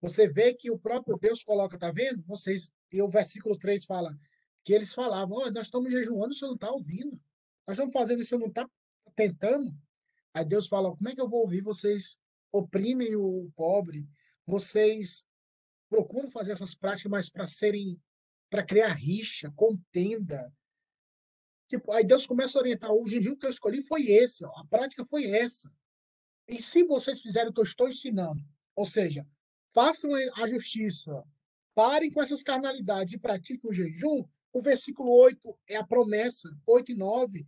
[0.00, 2.22] Você vê que o próprio Deus coloca, tá vendo?
[2.26, 4.16] Vocês, e o versículo 3 fala
[4.64, 7.20] que eles falavam: Ó, nós estamos jejuando, o senhor não está ouvindo.
[7.66, 8.68] Nós estamos fazendo isso, o senhor não está
[9.14, 9.72] tentando.
[10.34, 11.60] Aí Deus fala: como é que eu vou ouvir?
[11.60, 12.18] Vocês
[12.52, 14.08] oprimem o pobre,
[14.50, 15.24] vocês
[15.88, 18.00] procuram fazer essas práticas, mas para serem,
[18.50, 20.52] para criar rixa, contenda.
[21.68, 24.66] Tipo, aí Deus começa a orientar: o jejum que eu escolhi foi esse, ó, a
[24.66, 25.72] prática foi essa.
[26.48, 28.42] E se vocês fizerem o que eu estou ensinando,
[28.74, 29.26] ou seja,
[29.72, 31.24] façam a justiça,
[31.74, 36.90] parem com essas carnalidades e pratiquem o jejum, o versículo 8 é a promessa, 8
[36.90, 37.46] e 9,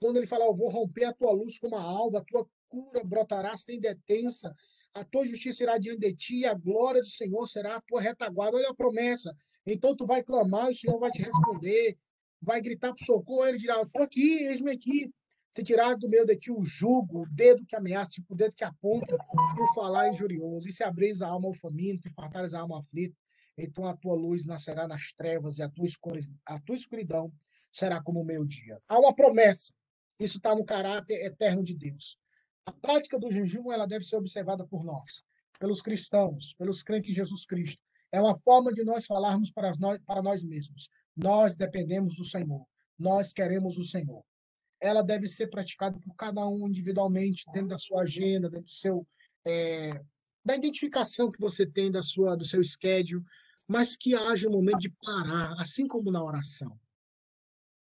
[0.00, 3.04] quando ele fala, eu vou romper a tua luz como a alva, a tua cura
[3.04, 4.52] brotará sem detença,
[4.94, 8.00] a tua justiça irá diante de ti, e a glória do Senhor será a tua
[8.00, 8.56] retaguarda.
[8.56, 9.34] Olha a promessa.
[9.66, 11.96] Então tu vai clamar, o Senhor vai te responder,
[12.40, 15.10] vai gritar por socorro, ele dirá, estou aqui, eis-me aqui.
[15.50, 18.54] Se tirar do meio de ti o jugo, o dedo que ameaça, tipo o dedo
[18.54, 22.60] que aponta, o falar injurioso, e se abris a alma ao faminto, e fartares a
[22.60, 23.16] alma aflita,
[23.58, 27.32] então a tua luz nascerá nas trevas, e a tua, escuri- a tua escuridão
[27.72, 28.80] será como o meio-dia.
[28.88, 29.72] Há uma promessa.
[30.20, 32.16] Isso está no caráter eterno de Deus.
[32.66, 35.22] A prática do jejum ela deve ser observada por nós,
[35.58, 37.82] pelos cristãos, pelos crentes em Jesus Cristo.
[38.12, 40.88] É uma forma de nós falarmos para nós, para nós mesmos.
[41.16, 42.66] Nós dependemos do Senhor.
[42.98, 44.22] Nós queremos o Senhor.
[44.80, 49.06] Ela deve ser praticada por cada um individualmente, dentro da sua agenda, dentro do seu
[49.44, 50.00] é,
[50.44, 53.24] da identificação que você tem da sua do seu schedule,
[53.68, 56.78] mas que haja um momento de parar, assim como na oração,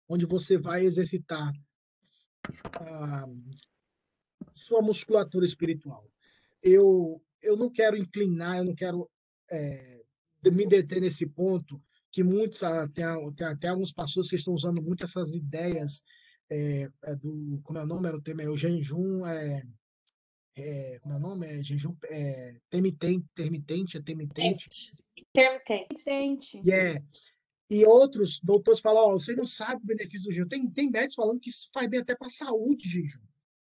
[0.08, 1.52] onde você vai exercitar
[2.74, 3.26] a
[4.55, 6.09] sua musculatura espiritual.
[6.62, 9.09] Eu, eu não quero inclinar, eu não quero
[9.51, 10.03] é,
[10.53, 11.82] me deter nesse ponto,
[12.12, 16.03] que muitos, ah, tem, tem até alguns pastores que estão usando muito essas ideias
[16.51, 19.62] é, é, do, como é o nome, era o tema, é o jejum, é,
[20.57, 26.05] é, como é o nome, é jejum é, temitente, termitente, é temitente, Intermitente.
[26.05, 26.61] Tente.
[26.64, 27.03] e é
[27.70, 30.48] e outros doutores falam, ó, você não sabe o benefício do jejum.
[30.48, 33.22] Tem, tem médicos falando que isso faz bem até para a saúde, jejum.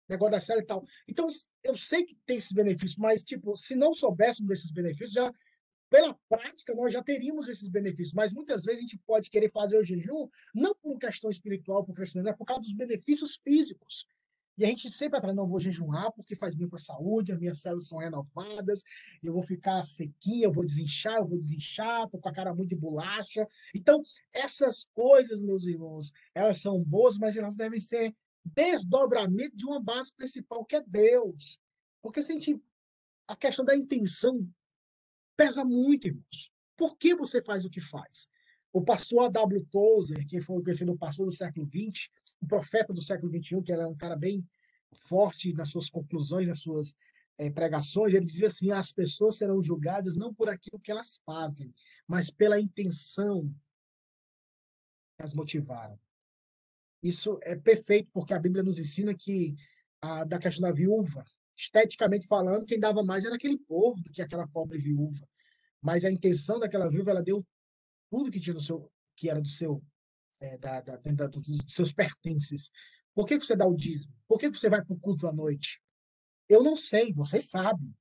[0.08, 0.84] Negócio da série e tal.
[1.06, 1.28] Então,
[1.62, 5.32] eu sei que tem esses benefícios, mas, tipo, se não soubéssemos desses benefícios, já
[5.90, 9.78] pela prática, nós já teríamos esses benefícios, mas muitas vezes a gente pode querer fazer
[9.78, 14.06] o jejum não por questão espiritual, por crescimento, é por causa dos benefícios físicos.
[14.58, 17.38] E a gente sempre fala, não vou jejuar porque faz bem para a saúde, as
[17.38, 18.82] minhas células são renovadas,
[19.22, 22.70] eu vou ficar sequinha, eu vou desinchar, eu vou desinchar, tô com a cara muito
[22.70, 23.46] de bolacha.
[23.72, 24.02] Então,
[24.32, 28.12] essas coisas, meus irmãos, elas são boas, mas elas devem ser
[28.54, 31.58] desdobramento de uma base principal, que é Deus.
[32.02, 32.20] Porque
[33.26, 34.48] a questão da intenção
[35.36, 36.52] pesa muito, irmãos.
[36.76, 38.28] Por que você faz o que faz?
[38.72, 39.66] O pastor A.W.
[39.70, 43.88] Tozer, que foi conhecido pastor do século XX, o profeta do século XXI, que era
[43.88, 44.46] um cara bem
[45.08, 46.94] forte nas suas conclusões, nas suas
[47.38, 51.72] é, pregações, ele dizia assim: as pessoas serão julgadas não por aquilo que elas fazem,
[52.06, 53.48] mas pela intenção
[55.16, 55.98] que as motivaram.
[57.02, 59.54] Isso é perfeito, porque a Bíblia nos ensina que,
[60.00, 61.24] a, da questão da viúva,
[61.56, 65.26] esteticamente falando, quem dava mais era aquele povo do que aquela pobre viúva.
[65.80, 67.44] Mas a intenção daquela viúva, ela deu
[68.10, 69.82] tudo que tinha no seu, que era do seu,
[70.40, 72.70] é, da, da, da, dos seus pertences.
[73.14, 74.12] Por que você dá o dízimo?
[74.26, 75.80] Por que você vai para o culto à noite?
[76.48, 77.92] Eu não sei, você sabe.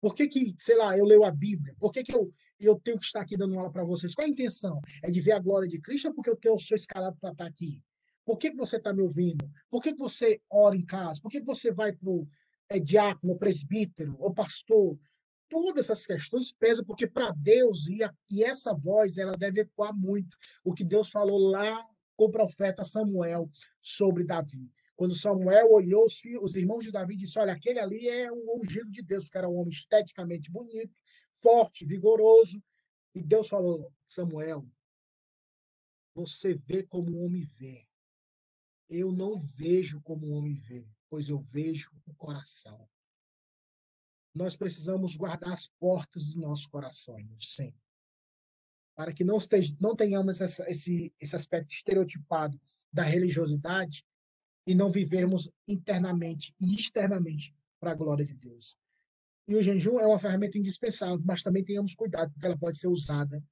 [0.00, 1.74] Por que, que, sei lá, eu leio a Bíblia?
[1.78, 4.14] Por que, que eu, eu tenho que estar aqui dando aula para vocês?
[4.14, 4.80] Qual a intenção?
[5.02, 7.82] É de ver a glória de Cristo ou porque eu, sou escalado para estar aqui?
[8.30, 9.50] Por que, que você está me ouvindo?
[9.68, 11.20] Por que, que você ora em casa?
[11.20, 12.28] Por que, que você vai para o
[12.68, 14.96] é diácono, presbítero ou pastor,
[15.48, 19.92] todas essas questões pesam, porque para Deus, e, a, e essa voz, ela deve ecoar
[19.92, 23.50] muito o que Deus falou lá com o profeta Samuel
[23.82, 24.70] sobre Davi.
[24.94, 28.30] Quando Samuel olhou os, filhos, os irmãos de Davi e disse: Olha, aquele ali é
[28.30, 30.94] o ungido de Deus, porque era um homem esteticamente bonito,
[31.32, 32.62] forte, vigoroso.
[33.12, 34.64] E Deus falou: Samuel,
[36.14, 37.89] você vê como o homem vê.
[38.90, 42.88] Eu não vejo como o homem vê pois eu vejo o coração.
[44.32, 47.82] Nós precisamos guardar as portas do nosso coração, sempre.
[48.94, 52.58] Para que não, esteja, não tenhamos essa, esse, esse aspecto estereotipado
[52.92, 54.06] da religiosidade
[54.64, 58.76] e não vivermos internamente e externamente para a glória de Deus.
[59.48, 62.86] E o jejum é uma ferramenta indispensável, mas também tenhamos cuidado, porque ela pode ser
[62.86, 63.42] usada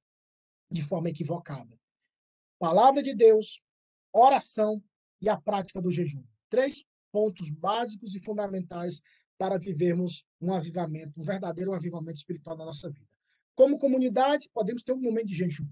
[0.71, 1.77] de forma equivocada.
[2.57, 3.61] Palavra de Deus,
[4.13, 4.81] oração
[5.21, 6.23] e a prática do jejum.
[6.49, 9.01] Três pontos básicos e fundamentais
[9.37, 13.07] para vivermos um avivamento, um verdadeiro avivamento espiritual na nossa vida.
[13.55, 15.67] Como comunidade, podemos ter um momento de jejum.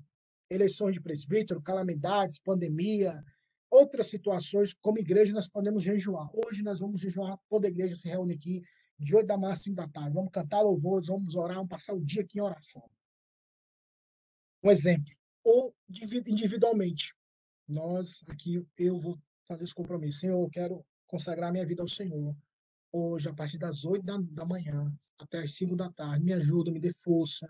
[0.50, 3.24] Eleições de presbítero, calamidades, pandemia,
[3.70, 6.30] outras situações, como igreja, nós podemos jejuar.
[6.34, 8.64] Hoje nós vamos jejuar, toda a igreja se reúne aqui,
[9.00, 10.14] de 8 da manhã a 5 da tarde.
[10.14, 12.84] Vamos cantar louvores, vamos orar, vamos passar o dia aqui em oração.
[14.64, 15.14] Um exemplo.
[15.44, 17.14] Ou individualmente.
[17.68, 20.20] Nós aqui, eu vou fazer esse compromisso.
[20.20, 22.36] Senhor, eu quero consagrar minha vida ao Senhor.
[22.92, 26.72] Hoje, a partir das oito da, da manhã até as cinco da tarde, me ajuda,
[26.72, 27.50] me dê força.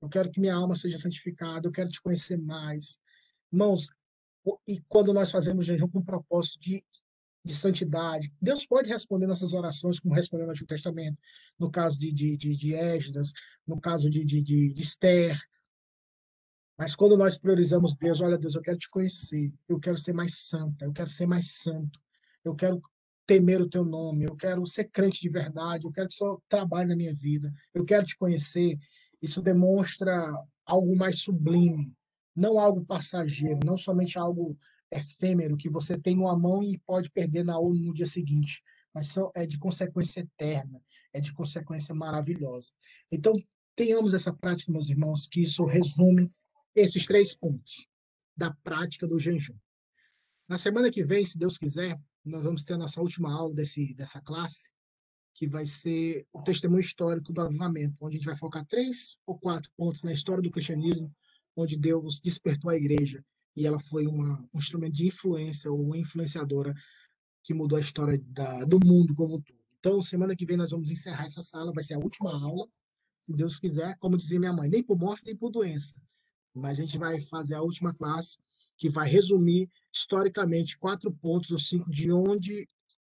[0.00, 2.98] Eu quero que minha alma seja santificada, eu quero te conhecer mais.
[3.52, 3.88] Irmãos,
[4.66, 6.82] e quando nós fazemos jejum com propósito de,
[7.44, 11.20] de santidade, Deus pode responder nossas orações, como respondeu no Antigo Testamento,
[11.58, 13.32] no caso de, de, de, de Esdras,
[13.66, 15.38] no caso de, de, de, de Esther.
[16.80, 20.48] Mas quando nós priorizamos Deus, olha, Deus, eu quero te conhecer, eu quero ser mais
[20.48, 22.00] santa, eu quero ser mais santo,
[22.42, 22.80] eu quero
[23.26, 26.42] temer o teu nome, eu quero ser crente de verdade, eu quero que o Senhor
[26.48, 28.78] trabalhe na minha vida, eu quero te conhecer.
[29.20, 30.32] Isso demonstra
[30.64, 31.94] algo mais sublime,
[32.34, 34.56] não algo passageiro, não somente algo
[34.90, 38.62] efêmero que você tem uma mão e pode perder na outra no dia seguinte,
[38.94, 40.80] mas é de consequência eterna,
[41.12, 42.70] é de consequência maravilhosa.
[43.12, 43.34] Então,
[43.76, 46.26] tenhamos essa prática, meus irmãos, que isso resume
[46.74, 47.86] esses três pontos
[48.36, 49.56] da prática do jejum.
[50.48, 53.94] Na semana que vem, se Deus quiser, nós vamos ter a nossa última aula desse,
[53.94, 54.70] dessa classe,
[55.34, 59.38] que vai ser o testemunho histórico do avivamento, onde a gente vai focar três ou
[59.38, 61.14] quatro pontos na história do cristianismo,
[61.56, 63.24] onde Deus despertou a igreja
[63.56, 66.74] e ela foi uma, um instrumento de influência ou influenciadora
[67.42, 69.60] que mudou a história da, do mundo como um todo.
[69.78, 72.68] Então, semana que vem nós vamos encerrar essa sala, vai ser a última aula,
[73.18, 75.94] se Deus quiser, como dizia minha mãe, nem por morte nem por doença.
[76.54, 78.38] Mas a gente vai fazer a última classe
[78.76, 82.66] que vai resumir historicamente quatro pontos ou cinco de onde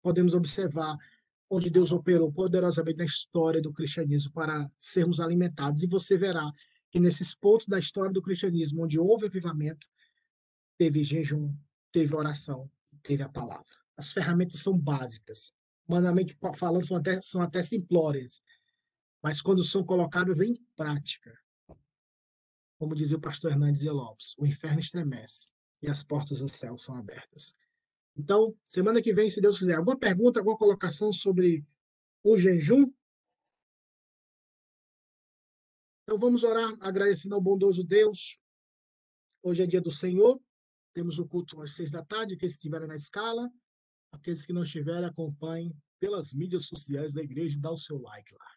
[0.03, 0.97] podemos observar
[1.49, 5.83] onde Deus operou poderosamente na história do cristianismo para sermos alimentados.
[5.83, 6.51] E você verá
[6.91, 9.87] que nesses pontos da história do cristianismo, onde houve avivamento,
[10.79, 11.55] teve jejum,
[11.93, 12.71] teve oração,
[13.03, 13.67] teve a palavra.
[13.97, 15.53] As ferramentas são básicas.
[15.87, 18.43] Humanamente falando, são até, são até simplórias.
[19.23, 21.39] Mas quando são colocadas em prática,
[22.83, 26.97] como dizia o pastor Hernandes Lopes, o inferno estremece e as portas do céu são
[26.97, 27.55] abertas.
[28.17, 31.65] Então, semana que vem, se Deus quiser, alguma pergunta, alguma colocação sobre
[32.25, 32.93] o jejum?
[36.03, 38.37] Então vamos orar agradecendo ao bondoso Deus.
[39.45, 40.43] Hoje é dia do Senhor.
[40.93, 42.35] Temos o culto às seis da tarde.
[42.35, 43.49] Aqueles que estiverem na escala,
[44.11, 48.35] aqueles que não estiverem, acompanhem pelas mídias sociais da igreja e dá o seu like
[48.35, 48.51] lá.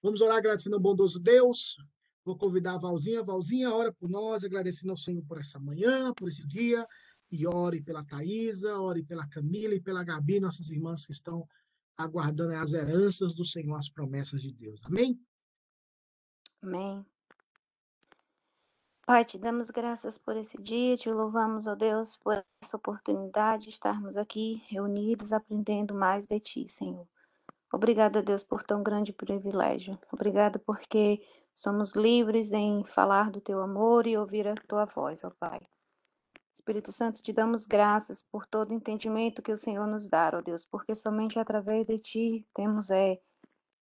[0.00, 1.76] Vamos orar agradecendo ao bondoso Deus.
[2.24, 3.22] Vou convidar a Valzinha.
[3.22, 6.86] Valzinha, ora por nós, agradecendo ao Senhor por essa manhã, por esse dia.
[7.30, 11.48] E ore pela Thaisa, ore pela Camila e pela Gabi, nossas irmãs que estão
[11.96, 14.82] aguardando as heranças do Senhor, as promessas de Deus.
[14.84, 15.18] Amém?
[16.62, 17.04] Amém.
[19.04, 23.70] Pai, te damos graças por esse dia, te louvamos, ó Deus, por essa oportunidade de
[23.70, 27.06] estarmos aqui reunidos, aprendendo mais de ti, Senhor.
[27.72, 29.98] Obrigado, a Deus, por tão grande privilégio.
[30.12, 31.20] Obrigado porque
[31.54, 35.60] somos livres em falar do teu amor e ouvir a tua voz, ó Pai.
[36.52, 40.40] Espírito Santo, te damos graças por todo o entendimento que o Senhor nos dá, ó
[40.42, 43.18] Deus, porque somente através de ti temos é,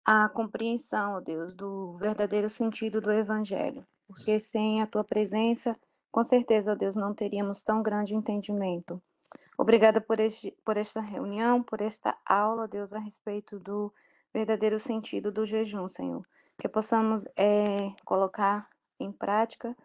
[0.05, 3.85] a compreensão, ó Deus, do verdadeiro sentido do Evangelho.
[4.07, 5.77] Porque sem a tua presença,
[6.11, 9.03] com certeza, ó Deus, não teríamos tão grande entendimento.
[9.59, 13.93] Obrigada por, este, por esta reunião, por esta aula, Deus, a respeito do
[14.33, 16.25] verdadeiro sentido do jejum, Senhor.
[16.61, 19.77] Que possamos é, colocar em prática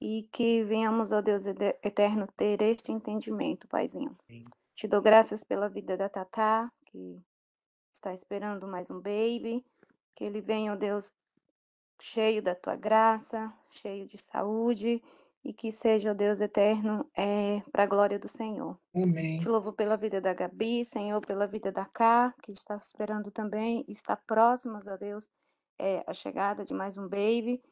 [0.00, 1.44] e que venhamos, ó Deus
[1.82, 4.16] eterno, ter este entendimento, Paizinho.
[4.26, 4.44] Sim.
[4.74, 7.20] Te dou graças pela vida da Tatá, que
[7.92, 9.64] está esperando mais um baby.
[10.16, 11.12] Que ele venha, ó Deus,
[12.00, 15.02] cheio da tua graça, cheio de saúde
[15.44, 18.78] e que seja o Deus eterno é, para a glória do Senhor.
[18.94, 19.40] Amém.
[19.40, 23.84] Te louvo pela vida da Gabi, Senhor, pela vida da Cá, que está esperando também,
[23.86, 25.28] está próxima, ó Deus,
[25.78, 27.62] é, a chegada de mais um baby.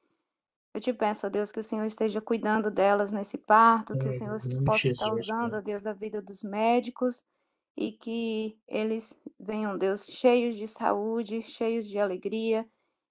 [0.74, 4.14] Eu te peço, ó Deus, que o Senhor esteja cuidando delas nesse parto, que o
[4.14, 7.22] Senhor possa estar usando, ó Deus, a vida dos médicos
[7.76, 12.66] e que eles venham, Deus, cheios de saúde, cheios de alegria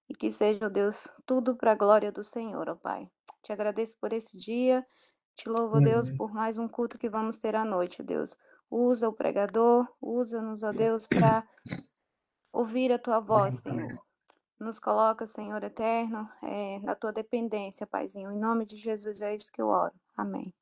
[0.08, 3.08] e que seja, ó Deus, tudo para a glória do Senhor, ó Pai.
[3.42, 4.86] Te agradeço por esse dia.
[5.34, 5.82] Te louvo, uhum.
[5.82, 8.36] Deus, por mais um culto que vamos ter à noite, Deus.
[8.70, 11.46] Usa o pregador, usa-nos, ó Deus, para
[12.52, 13.98] ouvir a tua voz, Senhor.
[14.62, 18.30] Nos coloca, Senhor eterno, é, na tua dependência, Paizinho.
[18.30, 19.92] Em nome de Jesus é isso que eu oro.
[20.16, 20.54] Amém.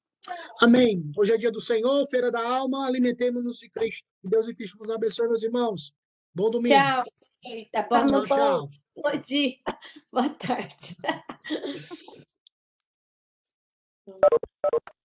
[0.58, 1.12] Amém.
[1.14, 4.08] Hoje é dia do Senhor, feira da alma, alimentemos-nos de Cristo.
[4.22, 5.92] Que Deus e Cristo vos abençoe, meus irmãos.
[6.34, 6.74] Bom domingo.
[6.74, 7.04] Tchau.
[7.44, 8.68] Eita, bom, tchau, tchau.
[8.96, 9.56] bom dia.
[10.10, 10.96] Boa tarde.